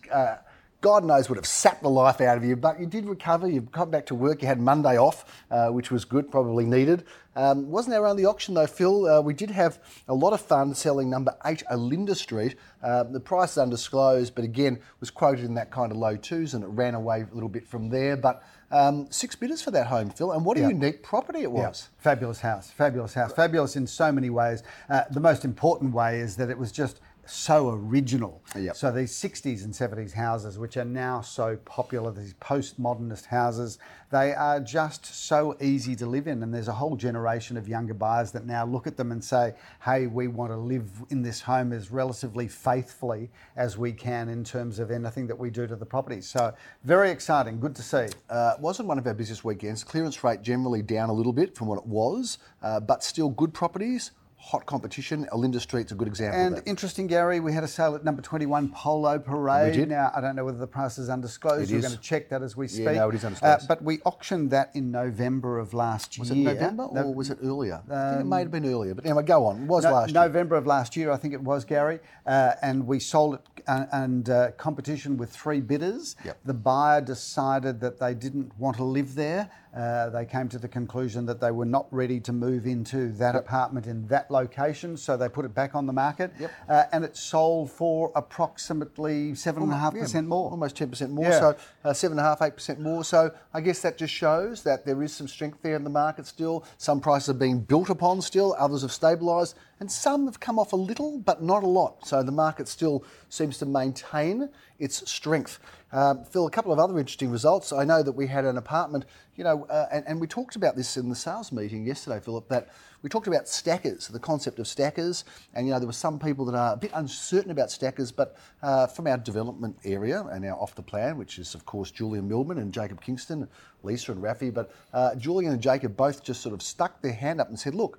God 0.81 1.05
knows 1.05 1.29
would 1.29 1.37
have 1.37 1.47
sapped 1.47 1.83
the 1.83 1.91
life 1.91 2.21
out 2.23 2.39
of 2.39 2.45
you, 2.45 2.57
but 2.57 2.81
you 2.81 2.87
did 2.87 3.05
recover. 3.07 3.47
You've 3.47 3.71
come 3.71 3.91
back 3.91 4.07
to 4.07 4.15
work. 4.15 4.41
You 4.41 4.49
had 4.49 4.61
Monday 4.61 4.97
off, 4.97 5.45
uh, 5.51 5.69
which 5.69 5.91
was 5.91 6.07
good, 6.07 6.31
probably 6.31 6.65
needed. 6.65 7.05
Um, 7.37 7.71
wasn't 7.71 7.95
our 7.97 8.07
only 8.07 8.25
auction 8.25 8.55
though, 8.55 8.67
Phil. 8.67 9.07
Uh, 9.07 9.21
we 9.21 9.35
did 9.35 9.51
have 9.51 9.79
a 10.09 10.15
lot 10.15 10.33
of 10.33 10.41
fun 10.41 10.75
selling 10.75 11.11
number 11.11 11.37
eight, 11.45 11.63
Olinda 11.71 12.15
Street. 12.17 12.57
Uh, 12.83 13.05
the 13.05 13.21
price 13.21 13.53
is 13.53 13.59
undisclosed, 13.59 14.35
but 14.35 14.43
again 14.43 14.81
was 15.01 15.11
quoted 15.11 15.45
in 15.45 15.55
that 15.55 15.71
kind 15.71 15.93
of 15.93 15.99
low 15.99 16.17
twos, 16.17 16.55
and 16.55 16.65
it 16.65 16.69
ran 16.69 16.95
away 16.95 17.27
a 17.31 17.35
little 17.35 17.49
bit 17.49 17.67
from 17.67 17.91
there. 17.91 18.17
But 18.17 18.43
um, 18.73 19.07
six 19.11 19.37
bidders 19.37 19.61
for 19.63 19.71
that 19.73 19.87
home, 19.87 20.11
Phil, 20.11 20.33
and 20.33 20.45
what 20.45 20.57
a 20.57 20.61
Yeah. 20.61 20.69
unique 20.69 21.03
property 21.03 21.41
it 21.41 21.51
Yeah, 21.53 21.69
was. 21.69 21.89
fabulous 21.99 22.41
house, 22.41 22.71
fabulous 22.71 23.15
house, 23.15 23.33
fabulous 23.33 23.77
in 23.77 23.87
so 23.87 24.11
many 24.11 24.31
ways. 24.31 24.63
Uh, 24.89 25.03
the 25.11 25.21
most 25.21 25.45
important 25.45 25.93
way 25.95 26.21
is 26.21 26.37
that 26.37 26.49
it 26.51 26.59
was 26.59 26.73
just 26.73 27.01
so 27.31 27.71
original. 27.71 28.43
Yep. 28.57 28.77
So 28.77 28.91
these 28.91 29.13
60s 29.13 29.65
and 29.65 29.73
70s 29.73 30.13
houses, 30.13 30.59
which 30.59 30.77
are 30.77 30.85
now 30.85 31.21
so 31.21 31.57
popular, 31.65 32.11
these 32.11 32.35
postmodernist 32.35 33.27
houses, 33.27 33.79
they 34.11 34.35
are 34.35 34.59
just 34.59 35.07
so 35.07 35.57
easy 35.61 35.95
to 35.97 36.07
live 36.07 36.27
in. 36.27 36.43
And 36.43 36.53
there's 36.53 36.69
a 36.69 36.73
whole 36.73 36.97
generation 36.97 37.57
of 37.57 37.69
younger 37.69 37.95
buyers 37.95 38.33
that 38.33 38.47
now 38.47 38.65
look 38.65 38.87
at 38.87 38.97
them 38.97 39.13
and 39.13 39.23
say, 39.23 39.55
hey, 39.85 40.07
we 40.07 40.27
want 40.29 40.51
to 40.51 40.57
live 40.57 40.91
in 41.11 41.23
this 41.23 41.41
home 41.41 41.73
as 41.73 41.91
relatively 41.91 42.49
faithfully 42.49 43.31
as 43.57 43.79
we 43.79 43.93
can 43.93 44.29
in 44.29 44.43
terms 44.43 44.79
of 44.79 44.91
anything 44.91 45.27
that 45.29 45.39
we 45.39 45.51
do 45.51 45.67
to 45.67 45.77
the 45.77 45.87
property. 45.87 46.21
So 46.21 46.53
very 46.85 47.11
exciting, 47.11 47.61
good 47.61 47.77
to 47.77 47.83
see. 47.83 48.09
Uh, 48.29 48.55
wasn't 48.59 48.89
one 48.89 48.99
of 48.99 49.07
our 49.07 49.15
busiest 49.15 49.45
weekends. 49.45 49.85
Clearance 49.85 50.23
rate 50.25 50.43
generally 50.43 50.83
down 50.83 51.09
a 51.09 51.15
little 51.15 51.33
bit 51.33 51.57
from 51.57 51.69
what 51.69 51.79
it 51.79 51.87
was, 51.87 52.39
uh, 52.63 52.81
but 52.81 53.05
still 53.05 53.31
good 53.31 53.55
properties. 53.55 54.11
Hot 54.43 54.65
competition. 54.65 55.27
Olinda 55.33 55.61
Street's 55.61 55.93
a 55.93 55.95
good 55.95 56.09
example 56.09 56.41
And 56.41 56.57
of 56.57 56.65
that. 56.65 56.71
interesting, 56.71 57.07
Gary, 57.07 57.41
we 57.41 57.53
had 57.53 57.63
a 57.63 57.69
sale 57.69 57.95
at 57.95 58.05
number 58.05 58.23
21 58.23 58.71
Polo 58.71 59.19
Parade. 59.19 59.73
We 59.73 59.77
did. 59.81 59.91
Now, 59.91 60.11
I 60.15 60.23
don't 60.23 60.35
know 60.35 60.47
whether 60.47 60.57
the 60.57 60.67
price 60.67 60.97
is 60.97 61.11
undisclosed. 61.11 61.71
It 61.71 61.75
We're 61.75 61.81
is. 61.81 61.85
going 61.85 61.97
to 61.97 62.01
check 62.03 62.31
that 62.31 62.41
as 62.43 62.57
we 62.57 62.67
speak. 62.67 62.87
no, 62.87 63.11
it 63.11 63.17
is 63.17 63.25
undisclosed. 63.25 63.65
Uh, 63.65 63.67
but 63.69 63.83
we 63.83 64.01
auctioned 64.07 64.51
that 64.51 64.71
in 64.75 64.91
November 64.91 65.59
of 65.59 65.75
last 65.75 66.17
year. 66.17 66.23
was 66.23 66.31
it. 66.31 66.37
November 66.37 66.89
No- 66.91 67.03
or 67.05 67.15
was 67.15 67.29
it 67.29 67.37
earlier? 67.45 67.83
I 67.91 68.09
think 68.13 68.21
it 68.23 68.27
may 68.29 68.39
have 68.39 68.51
been 68.51 68.65
earlier, 68.65 68.95
but 68.95 69.05
anyway, 69.05 69.25
go 69.25 69.45
on. 69.45 69.65
It 69.65 69.69
was 69.69 69.85
no- 69.85 69.93
last 69.93 70.09
year. 70.11 70.23
November 70.23 70.57
of 70.57 70.67
last 70.67 70.97
year, 70.97 71.13
I 71.13 71.19
think 71.19 71.35
it 71.35 71.43
was, 71.43 71.67
Gary. 71.67 72.01
Uh, 72.27 72.53
and 72.63 72.87
we 72.87 72.99
sold 72.99 73.35
it 73.35 73.41
uh, 73.69 73.85
and 73.93 74.31
uh, 74.31 74.53
competition 74.53 75.19
with 75.19 75.31
three 75.31 75.61
bidders. 75.61 76.17
Yep. 76.25 76.39
The 76.47 76.55
buyer 76.55 77.03
decided 77.03 77.79
that 77.81 78.01
they 78.01 78.15
didn't 78.15 78.59
want 78.59 78.79
to 78.79 78.85
live 78.85 79.15
there. 79.17 79.51
Uh, 79.77 80.11
they 80.11 80.25
came 80.25 80.49
to 80.49 80.59
the 80.59 80.67
conclusion 80.67 81.27
that 81.27 81.41
they 81.41 81.53
were 81.53 81.65
not 81.65 81.87
ready 81.93 82.19
to 82.19 82.33
move 82.33 82.67
into 82.67 83.13
that 83.13 83.37
apartment 83.37 83.87
in 83.87 84.07
that 84.09 84.31
location, 84.31 84.97
so 84.97 85.17
they 85.17 85.29
put 85.29 85.45
it 85.45 85.55
back 85.55 85.75
on 85.75 85.87
the 85.87 85.93
market. 85.93 86.33
Yep. 86.41 86.53
Uh, 86.69 86.85
and 86.93 87.05
it 87.05 87.17
sold 87.17 87.71
for 87.71 88.11
approximately 88.17 89.35
seven 89.35 89.63
and 89.63 89.73
a 89.73 89.77
half 89.77 89.95
percent 89.95 90.27
more. 90.27 90.51
Almost 90.51 90.77
10% 90.77 91.11
more. 91.11 91.25
Yeah. 91.25 91.39
So 91.39 91.57
uh, 91.85 91.91
7.5%, 91.91 92.55
8% 92.57 92.79
more. 92.79 93.05
So 93.05 93.31
I 93.55 93.61
guess 93.61 93.81
that 93.83 93.97
just 93.97 94.13
shows 94.13 94.65
that 94.65 94.85
there 94.85 95.03
is 95.03 95.13
some 95.13 95.29
strength 95.29 95.59
there 95.63 95.77
in 95.77 95.85
the 95.85 95.91
market 95.91 96.27
still. 96.27 96.65
Some 96.79 97.01
prices 97.01 97.29
are 97.31 97.35
being 97.35 97.61
built 97.61 97.91
upon 97.91 98.23
still, 98.23 98.57
others 98.59 98.83
have 98.83 98.91
stabilised, 98.91 99.55
and 99.81 99.91
some 99.91 100.27
have 100.27 100.39
come 100.39 100.59
off 100.59 100.75
a 100.75 100.77
little, 100.77 101.19
but 101.19 101.43
not 101.43 101.63
a 101.63 101.67
lot. 101.67 102.07
So 102.07 102.23
the 102.23 102.33
market 102.33 102.69
still 102.69 103.03
seems 103.31 103.57
to 103.59 103.67
maintain 103.67 104.51
its 104.79 105.11
strength. 105.11 105.59
Um, 105.93 106.25
Phil, 106.25 106.47
a 106.47 106.51
couple 106.51 106.71
of 106.71 106.79
other 106.79 106.99
interesting 106.99 107.31
results. 107.31 107.73
I 107.73 107.85
know 107.85 108.03
that 108.03 108.13
we 108.13 108.27
had 108.27 108.45
an 108.45 108.59
apartment, 108.59 109.07
you 109.37 109.43
know, 109.43 109.65
uh, 109.65 109.87
and, 109.91 110.05
and 110.07 110.21
we 110.21 110.27
talked 110.27 110.55
about 110.55 110.77
this 110.77 110.97
in 110.99 111.09
the 111.09 111.17
sales 111.17 111.51
meeting 111.51 111.87
yesterday, 111.87 112.21
Philip, 112.21 112.49
that 112.49 112.69
we 113.03 113.09
talked 113.09 113.27
about 113.27 113.49
stackers, 113.49 114.09
the 114.09 114.19
concept 114.19 114.59
of 114.59 114.69
stackers, 114.69 115.25
and 115.55 115.67
you 115.67 115.73
know 115.73 115.79
there 115.79 115.87
were 115.87 115.93
some 115.93 116.19
people 116.19 116.45
that 116.45 116.55
are 116.55 116.75
a 116.75 116.77
bit 116.77 116.91
uncertain 116.95 117.51
about 117.51 117.71
stackers, 117.71 118.13
but 118.13 118.37
uh, 118.63 118.87
from 118.87 119.07
our 119.07 119.17
development 119.17 119.79
area 119.85 120.23
and 120.31 120.45
our 120.45 120.57
off 120.57 120.75
the 120.75 120.83
plan, 120.83 121.17
which 121.17 121.39
is 121.39 121.55
of 121.55 121.65
course 121.65 121.91
Julian 121.91 122.29
Millman 122.29 122.59
and 122.59 122.73
Jacob 122.73 123.01
Kingston, 123.01 123.49
Lisa 123.83 124.13
and 124.13 124.23
Rafi, 124.23 124.53
but 124.53 124.71
uh, 124.93 125.15
Julian 125.15 125.53
and 125.53 125.63
Jacob 125.63 125.97
both 125.97 126.23
just 126.23 126.43
sort 126.43 126.55
of 126.55 126.61
stuck 126.61 127.01
their 127.01 127.15
hand 127.15 127.41
up 127.41 127.49
and 127.49 127.59
said, 127.59 127.75
look 127.75 127.99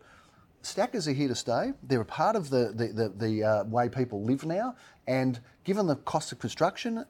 stackers 0.61 1.07
are 1.07 1.13
here 1.13 1.27
to 1.27 1.35
stay. 1.35 1.73
They're 1.83 2.01
a 2.01 2.05
part 2.05 2.35
of 2.35 2.49
the, 2.49 2.71
the, 2.73 2.87
the, 2.87 3.09
the 3.09 3.43
uh, 3.43 3.63
way 3.65 3.89
people 3.89 4.23
live 4.23 4.45
now. 4.45 4.75
And 5.07 5.39
given 5.63 5.87
the 5.87 5.95
cost 5.95 6.31
of 6.31 6.39
construction, 6.39 7.05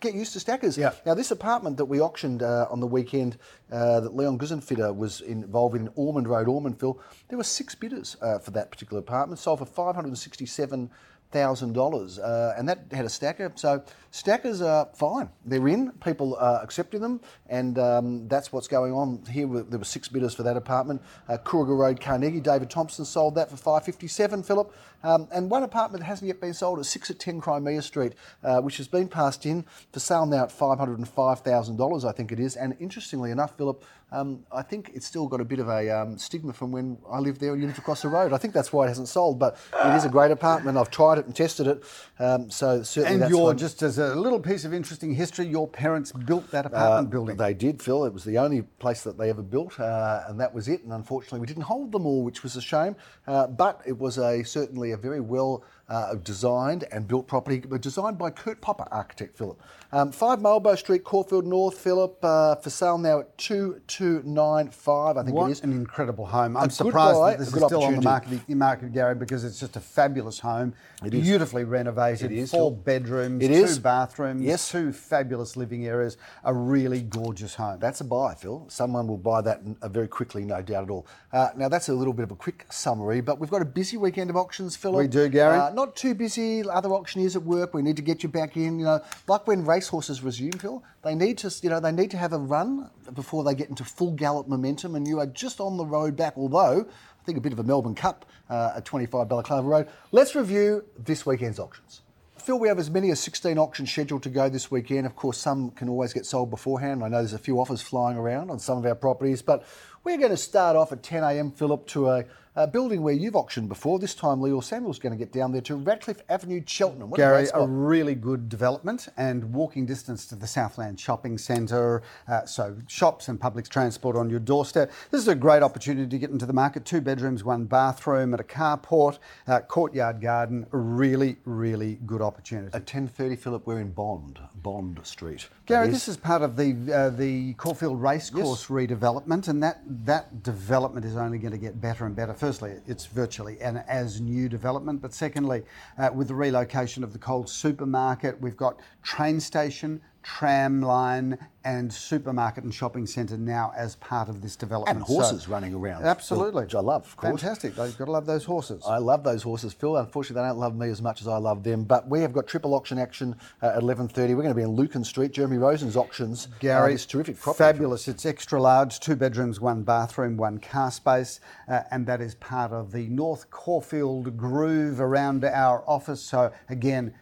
get 0.00 0.14
used 0.14 0.32
to 0.34 0.40
stackers. 0.40 0.76
Yeah. 0.76 0.92
Now, 1.04 1.14
this 1.14 1.30
apartment 1.30 1.76
that 1.78 1.86
we 1.86 2.00
auctioned 2.00 2.42
uh, 2.42 2.66
on 2.70 2.80
the 2.80 2.86
weekend 2.86 3.38
uh, 3.70 4.00
that 4.00 4.14
Leon 4.14 4.38
Guzenfitter 4.38 4.94
was 4.94 5.20
involved 5.20 5.74
in, 5.74 5.86
in 5.86 5.92
Ormond 5.94 6.28
Road, 6.28 6.46
Ormondville, 6.46 6.98
there 7.28 7.38
were 7.38 7.44
six 7.44 7.74
bidders 7.74 8.16
uh, 8.20 8.38
for 8.38 8.50
that 8.52 8.70
particular 8.70 9.00
apartment, 9.00 9.38
sold 9.38 9.58
for 9.60 9.66
567 9.66 10.90
thousand 11.30 11.70
uh, 11.70 11.74
dollars, 11.74 12.18
and 12.18 12.68
that 12.68 12.86
had 12.92 13.04
a 13.04 13.08
stacker. 13.08 13.52
So 13.54 13.82
stackers 14.10 14.62
are 14.62 14.88
fine; 14.94 15.28
they're 15.44 15.68
in. 15.68 15.92
People 16.04 16.36
are 16.36 16.62
accepting 16.62 17.00
them, 17.00 17.20
and 17.48 17.78
um, 17.78 18.28
that's 18.28 18.52
what's 18.52 18.68
going 18.68 18.92
on 18.92 19.24
here. 19.30 19.46
There 19.46 19.78
were 19.78 19.84
six 19.84 20.08
bidders 20.08 20.34
for 20.34 20.42
that 20.44 20.56
apartment, 20.56 21.02
uh, 21.28 21.38
Road, 21.52 22.00
Carnegie. 22.00 22.40
David 22.40 22.70
Thompson 22.70 23.04
sold 23.04 23.34
that 23.34 23.50
for 23.50 23.56
five 23.56 23.84
fifty-seven, 23.84 24.42
Philip, 24.42 24.72
um, 25.02 25.28
and 25.32 25.50
one 25.50 25.62
apartment 25.62 26.02
that 26.02 26.06
hasn't 26.06 26.28
yet 26.28 26.40
been 26.40 26.54
sold 26.54 26.78
is 26.78 26.88
six 26.88 27.10
at 27.10 27.18
ten 27.18 27.40
Crimea 27.40 27.82
Street, 27.82 28.14
uh, 28.42 28.60
which 28.60 28.76
has 28.78 28.88
been 28.88 29.08
passed 29.08 29.46
in 29.46 29.64
for 29.92 30.00
sale 30.00 30.26
now 30.26 30.44
at 30.44 30.52
five 30.52 30.78
hundred 30.78 30.98
and 30.98 31.08
five 31.08 31.40
thousand 31.40 31.76
dollars, 31.76 32.04
I 32.04 32.12
think 32.12 32.32
it 32.32 32.40
is. 32.40 32.56
And 32.56 32.76
interestingly 32.80 33.30
enough, 33.30 33.56
Philip, 33.56 33.84
um, 34.12 34.46
I 34.52 34.62
think 34.62 34.92
it's 34.94 35.04
still 35.04 35.26
got 35.26 35.40
a 35.40 35.44
bit 35.44 35.58
of 35.58 35.68
a 35.68 35.90
um, 35.90 36.16
stigma 36.16 36.52
from 36.52 36.70
when 36.70 36.96
I 37.10 37.18
lived 37.18 37.40
there 37.40 37.52
and 37.52 37.60
you 37.60 37.66
lived 37.66 37.78
across 37.80 38.02
the 38.02 38.08
road. 38.08 38.32
I 38.32 38.38
think 38.38 38.54
that's 38.54 38.72
why 38.72 38.84
it 38.84 38.88
hasn't 38.88 39.08
sold, 39.08 39.40
but 39.40 39.58
it 39.84 39.94
is 39.96 40.04
a 40.04 40.08
great 40.08 40.30
apartment. 40.30 40.78
I've 40.78 40.92
tried 40.92 41.18
it 41.18 41.26
and 41.26 41.34
tested 41.34 41.66
it, 41.66 41.82
um, 42.20 42.48
so 42.48 42.84
certainly 42.84 43.14
And 43.14 43.22
that's 43.22 43.30
your, 43.30 43.44
one. 43.46 43.58
just 43.58 43.82
as 43.82 43.98
a 43.98 44.14
little 44.14 44.38
piece 44.38 44.64
of 44.64 44.72
interesting 44.72 45.12
history, 45.12 45.46
your 45.46 45.66
parents 45.66 46.12
built 46.12 46.48
that 46.52 46.66
apartment 46.66 47.10
building. 47.10 47.34
Uh, 47.40 47.46
They 47.46 47.54
did, 47.54 47.82
Phil. 47.82 48.04
It 48.04 48.12
was 48.12 48.22
the 48.22 48.38
only 48.38 48.62
place 48.62 49.02
that 49.02 49.18
they 49.18 49.28
ever 49.28 49.42
built, 49.42 49.78
uh, 49.80 50.22
and 50.28 50.38
that 50.38 50.54
was 50.54 50.68
it. 50.68 50.84
And 50.84 50.92
unfortunately, 50.92 51.40
we 51.40 51.46
didn't 51.48 51.64
hold 51.64 51.90
them 51.90 52.06
all, 52.06 52.22
which 52.22 52.44
was 52.44 52.54
a 52.54 52.62
shame. 52.62 52.94
Uh, 53.26 53.48
but 53.48 53.82
it 53.84 53.98
was 53.98 54.18
a 54.18 54.44
certainly 54.44 54.92
a 54.92 54.96
very 54.96 55.20
well 55.20 55.64
uh, 55.88 56.14
designed 56.16 56.84
and 56.90 57.06
built 57.06 57.26
property, 57.26 57.62
designed 57.80 58.18
by 58.18 58.30
Kurt 58.30 58.60
Popper, 58.60 58.86
architect 58.90 59.36
Philip. 59.38 59.60
Um, 59.92 60.10
Five 60.10 60.40
Marlborough 60.40 60.74
Street, 60.74 61.04
Caulfield 61.04 61.46
North, 61.46 61.78
Philip, 61.78 62.18
uh, 62.24 62.56
for 62.56 62.70
sale 62.70 62.98
now 62.98 63.20
at 63.20 63.38
two 63.38 63.80
two 63.86 64.20
nine 64.24 64.68
five. 64.70 65.16
I 65.16 65.22
think 65.22 65.36
What 65.36 65.48
it 65.48 65.52
is. 65.52 65.60
an 65.62 65.72
incredible 65.72 66.26
home! 66.26 66.56
I'm 66.56 66.64
good 66.64 66.72
surprised 66.72 67.18
buy, 67.20 67.30
that 67.30 67.38
this 67.38 67.48
a 67.48 67.50
is 67.50 67.54
good 67.62 67.66
still 67.68 67.84
on 67.84 67.94
the 67.94 68.02
market, 68.02 68.48
market, 68.48 68.92
Gary, 68.92 69.14
because 69.14 69.44
it's 69.44 69.60
just 69.60 69.76
a 69.76 69.80
fabulous 69.80 70.40
home, 70.40 70.74
is. 71.04 71.10
beautifully 71.10 71.62
renovated, 71.64 72.32
It 72.32 72.38
is, 72.38 72.50
four 72.50 72.72
bedrooms, 72.72 73.44
It 73.44 73.48
two 73.48 73.54
is. 73.54 73.78
bathrooms, 73.78 74.42
Yes. 74.42 74.68
two 74.70 74.92
fabulous 74.92 75.56
living 75.56 75.86
areas, 75.86 76.16
a 76.44 76.52
really 76.52 77.00
gorgeous 77.02 77.54
home. 77.54 77.78
That's 77.78 78.00
a 78.00 78.04
buy, 78.04 78.34
Phil. 78.34 78.64
Someone 78.68 79.06
will 79.06 79.16
buy 79.18 79.40
that 79.42 79.60
uh, 79.82 79.88
very 79.88 80.08
quickly, 80.08 80.44
no 80.44 80.62
doubt 80.62 80.82
at 80.84 80.90
all. 80.90 81.06
Uh, 81.32 81.50
now, 81.56 81.68
that's 81.68 81.88
a 81.88 81.94
little 81.94 82.12
bit 82.12 82.24
of 82.24 82.32
a 82.32 82.36
quick 82.36 82.66
summary, 82.70 83.20
but 83.20 83.38
we've 83.38 83.50
got 83.50 83.62
a 83.62 83.66
busy 83.66 83.96
weekend 83.96 84.30
of 84.30 84.36
auctions, 84.36 84.74
Philip. 84.74 84.98
We 84.98 85.06
do, 85.08 85.28
Gary. 85.28 85.56
Not 85.76 85.94
too 85.94 86.14
busy. 86.14 86.66
Other 86.66 86.88
auctioneers 86.88 87.36
at 87.36 87.42
work. 87.42 87.74
We 87.74 87.82
need 87.82 87.96
to 87.96 88.02
get 88.02 88.22
you 88.22 88.30
back 88.30 88.56
in. 88.56 88.78
You 88.78 88.86
know, 88.86 89.02
like 89.28 89.46
when 89.46 89.62
racehorses 89.62 90.22
resume, 90.22 90.52
Phil. 90.52 90.82
They 91.04 91.14
need 91.14 91.36
to, 91.36 91.54
you 91.62 91.68
know, 91.68 91.80
they 91.80 91.92
need 91.92 92.10
to 92.12 92.16
have 92.16 92.32
a 92.32 92.38
run 92.38 92.88
before 93.12 93.44
they 93.44 93.54
get 93.54 93.68
into 93.68 93.84
full 93.84 94.12
gallop 94.12 94.48
momentum. 94.48 94.94
And 94.94 95.06
you 95.06 95.20
are 95.20 95.26
just 95.26 95.60
on 95.60 95.76
the 95.76 95.84
road 95.84 96.16
back. 96.16 96.32
Although 96.38 96.86
I 96.88 97.24
think 97.26 97.36
a 97.36 97.42
bit 97.42 97.52
of 97.52 97.58
a 97.58 97.62
Melbourne 97.62 97.94
Cup 97.94 98.24
uh, 98.48 98.72
at 98.76 98.86
25 98.86 99.28
Balaclava 99.28 99.68
Road. 99.68 99.88
Let's 100.12 100.34
review 100.34 100.82
this 100.98 101.26
weekend's 101.26 101.58
auctions. 101.58 102.00
Phil, 102.38 102.58
we 102.58 102.68
have 102.68 102.78
as 102.78 102.90
many 102.90 103.10
as 103.10 103.20
16 103.20 103.58
auctions 103.58 103.90
scheduled 103.90 104.22
to 104.22 104.30
go 104.30 104.48
this 104.48 104.70
weekend. 104.70 105.04
Of 105.04 105.14
course, 105.14 105.36
some 105.36 105.72
can 105.72 105.90
always 105.90 106.14
get 106.14 106.24
sold 106.24 106.48
beforehand. 106.48 107.04
I 107.04 107.08
know 107.08 107.18
there's 107.18 107.34
a 107.34 107.38
few 107.38 107.60
offers 107.60 107.82
flying 107.82 108.16
around 108.16 108.50
on 108.50 108.58
some 108.60 108.78
of 108.78 108.86
our 108.86 108.94
properties, 108.94 109.42
but 109.42 109.64
we're 110.06 110.16
going 110.16 110.30
to 110.30 110.36
start 110.36 110.76
off 110.76 110.92
at 110.92 111.02
10 111.02 111.24
a.m., 111.24 111.50
Philip, 111.50 111.84
to 111.88 112.08
a, 112.08 112.24
a 112.54 112.68
building 112.68 113.02
where 113.02 113.12
you've 113.12 113.34
auctioned 113.34 113.68
before. 113.68 113.98
This 113.98 114.14
time, 114.14 114.40
Leo 114.40 114.60
Samuel's 114.60 115.00
going 115.00 115.12
to 115.12 115.18
get 115.18 115.32
down 115.32 115.50
there 115.50 115.60
to 115.62 115.74
Radcliffe 115.74 116.22
Avenue, 116.28 116.62
Cheltenham. 116.64 117.10
What 117.10 117.18
a 117.18 117.22
Gary, 117.22 117.42
a 117.42 117.46
spot. 117.46 117.66
really 117.68 118.14
good 118.14 118.48
development 118.48 119.08
and 119.16 119.52
walking 119.52 119.84
distance 119.84 120.24
to 120.26 120.36
the 120.36 120.46
Southland 120.46 121.00
Shopping 121.00 121.38
Centre. 121.38 122.04
Uh, 122.28 122.46
so, 122.46 122.76
shops 122.86 123.26
and 123.26 123.40
public 123.40 123.68
transport 123.68 124.14
on 124.14 124.30
your 124.30 124.38
doorstep. 124.38 124.92
This 125.10 125.20
is 125.20 125.26
a 125.26 125.34
great 125.34 125.64
opportunity 125.64 126.08
to 126.08 126.18
get 126.18 126.30
into 126.30 126.46
the 126.46 126.52
market. 126.52 126.84
Two 126.84 127.00
bedrooms, 127.00 127.42
one 127.42 127.64
bathroom, 127.64 128.32
at 128.32 128.38
a 128.38 128.44
carport, 128.44 129.18
uh, 129.48 129.58
courtyard 129.58 130.20
garden. 130.20 130.66
A 130.72 130.76
really, 130.76 131.36
really 131.44 131.98
good 132.06 132.22
opportunity. 132.22 132.70
At 132.72 132.86
10.30, 132.86 133.40
Philip, 133.40 133.66
we're 133.66 133.80
in 133.80 133.90
Bond, 133.90 134.38
Bond 134.54 135.00
Street. 135.02 135.48
Gary, 135.66 135.86
That 135.86 135.92
this 135.92 136.06
is 136.06 136.16
part 136.16 136.42
of 136.42 136.56
the 136.56 136.76
uh, 136.94 137.10
the 137.10 137.54
Caulfield 137.54 138.00
Racecourse 138.00 138.66
redevelopment, 138.66 139.48
and 139.48 139.60
that 139.64 139.95
that 140.04 140.42
development 140.42 141.06
is 141.06 141.16
only 141.16 141.38
going 141.38 141.52
to 141.52 141.58
get 141.58 141.80
better 141.80 142.06
and 142.06 142.14
better. 142.14 142.34
Firstly, 142.34 142.74
it's 142.86 143.06
virtually 143.06 143.60
an 143.60 143.78
as 143.88 144.20
new 144.20 144.48
development, 144.48 145.00
but 145.00 145.14
secondly, 145.14 145.62
uh, 145.98 146.10
with 146.12 146.28
the 146.28 146.34
relocation 146.34 147.04
of 147.04 147.12
the 147.12 147.18
Coles 147.18 147.52
supermarket, 147.52 148.40
we've 148.40 148.56
got 148.56 148.80
train 149.02 149.40
station, 149.40 150.00
tram 150.26 150.82
line 150.82 151.38
and 151.64 151.92
supermarket 151.92 152.64
and 152.64 152.74
shopping 152.74 153.06
centre 153.06 153.36
now 153.36 153.72
as 153.76 153.94
part 153.96 154.28
of 154.28 154.42
this 154.42 154.56
development. 154.56 154.96
And 154.96 155.06
horses 155.06 155.44
so, 155.44 155.50
running 155.52 155.72
around. 155.72 156.04
Absolutely. 156.04 156.64
Which 156.64 156.74
I 156.74 156.80
love, 156.80 157.04
of 157.04 157.16
course. 157.16 157.40
Fantastic. 157.40 157.76
They've 157.76 157.96
got 157.96 158.06
to 158.06 158.10
love 158.10 158.26
those 158.26 158.44
horses. 158.44 158.82
I 158.86 158.98
love 158.98 159.22
those 159.22 159.42
horses, 159.42 159.72
Phil. 159.72 159.96
Unfortunately, 159.96 160.42
they 160.42 160.48
don't 160.48 160.58
love 160.58 160.76
me 160.76 160.90
as 160.90 161.00
much 161.00 161.20
as 161.20 161.28
I 161.28 161.36
love 161.38 161.62
them. 161.62 161.84
But 161.84 162.08
we 162.08 162.20
have 162.20 162.32
got 162.32 162.48
triple 162.48 162.74
auction 162.74 162.98
action 162.98 163.36
uh, 163.62 163.74
at 163.76 163.82
11.30. 163.82 164.16
We're 164.16 164.34
going 164.36 164.48
to 164.48 164.54
be 164.54 164.62
in 164.62 164.70
Lucan 164.70 165.04
Street, 165.04 165.32
Jeremy 165.32 165.58
Rosen's 165.58 165.96
auctions. 165.96 166.48
Gary, 166.58 166.92
uh, 166.92 166.94
it's 166.94 167.06
terrific 167.06 167.38
property. 167.38 167.58
Fabulous. 167.58 168.08
It's 168.08 168.26
extra 168.26 168.60
large, 168.60 168.98
two 168.98 169.16
bedrooms, 169.16 169.60
one 169.60 169.82
bathroom, 169.82 170.36
one 170.36 170.58
car 170.58 170.90
space. 170.90 171.40
Uh, 171.68 171.82
and 171.92 172.04
that 172.06 172.20
is 172.20 172.34
part 172.36 172.72
of 172.72 172.90
the 172.90 173.06
North 173.08 173.50
Caulfield 173.50 174.36
groove 174.36 175.00
around 175.00 175.44
our 175.44 175.88
office. 175.88 176.20
So 176.20 176.52
again, 176.68 177.14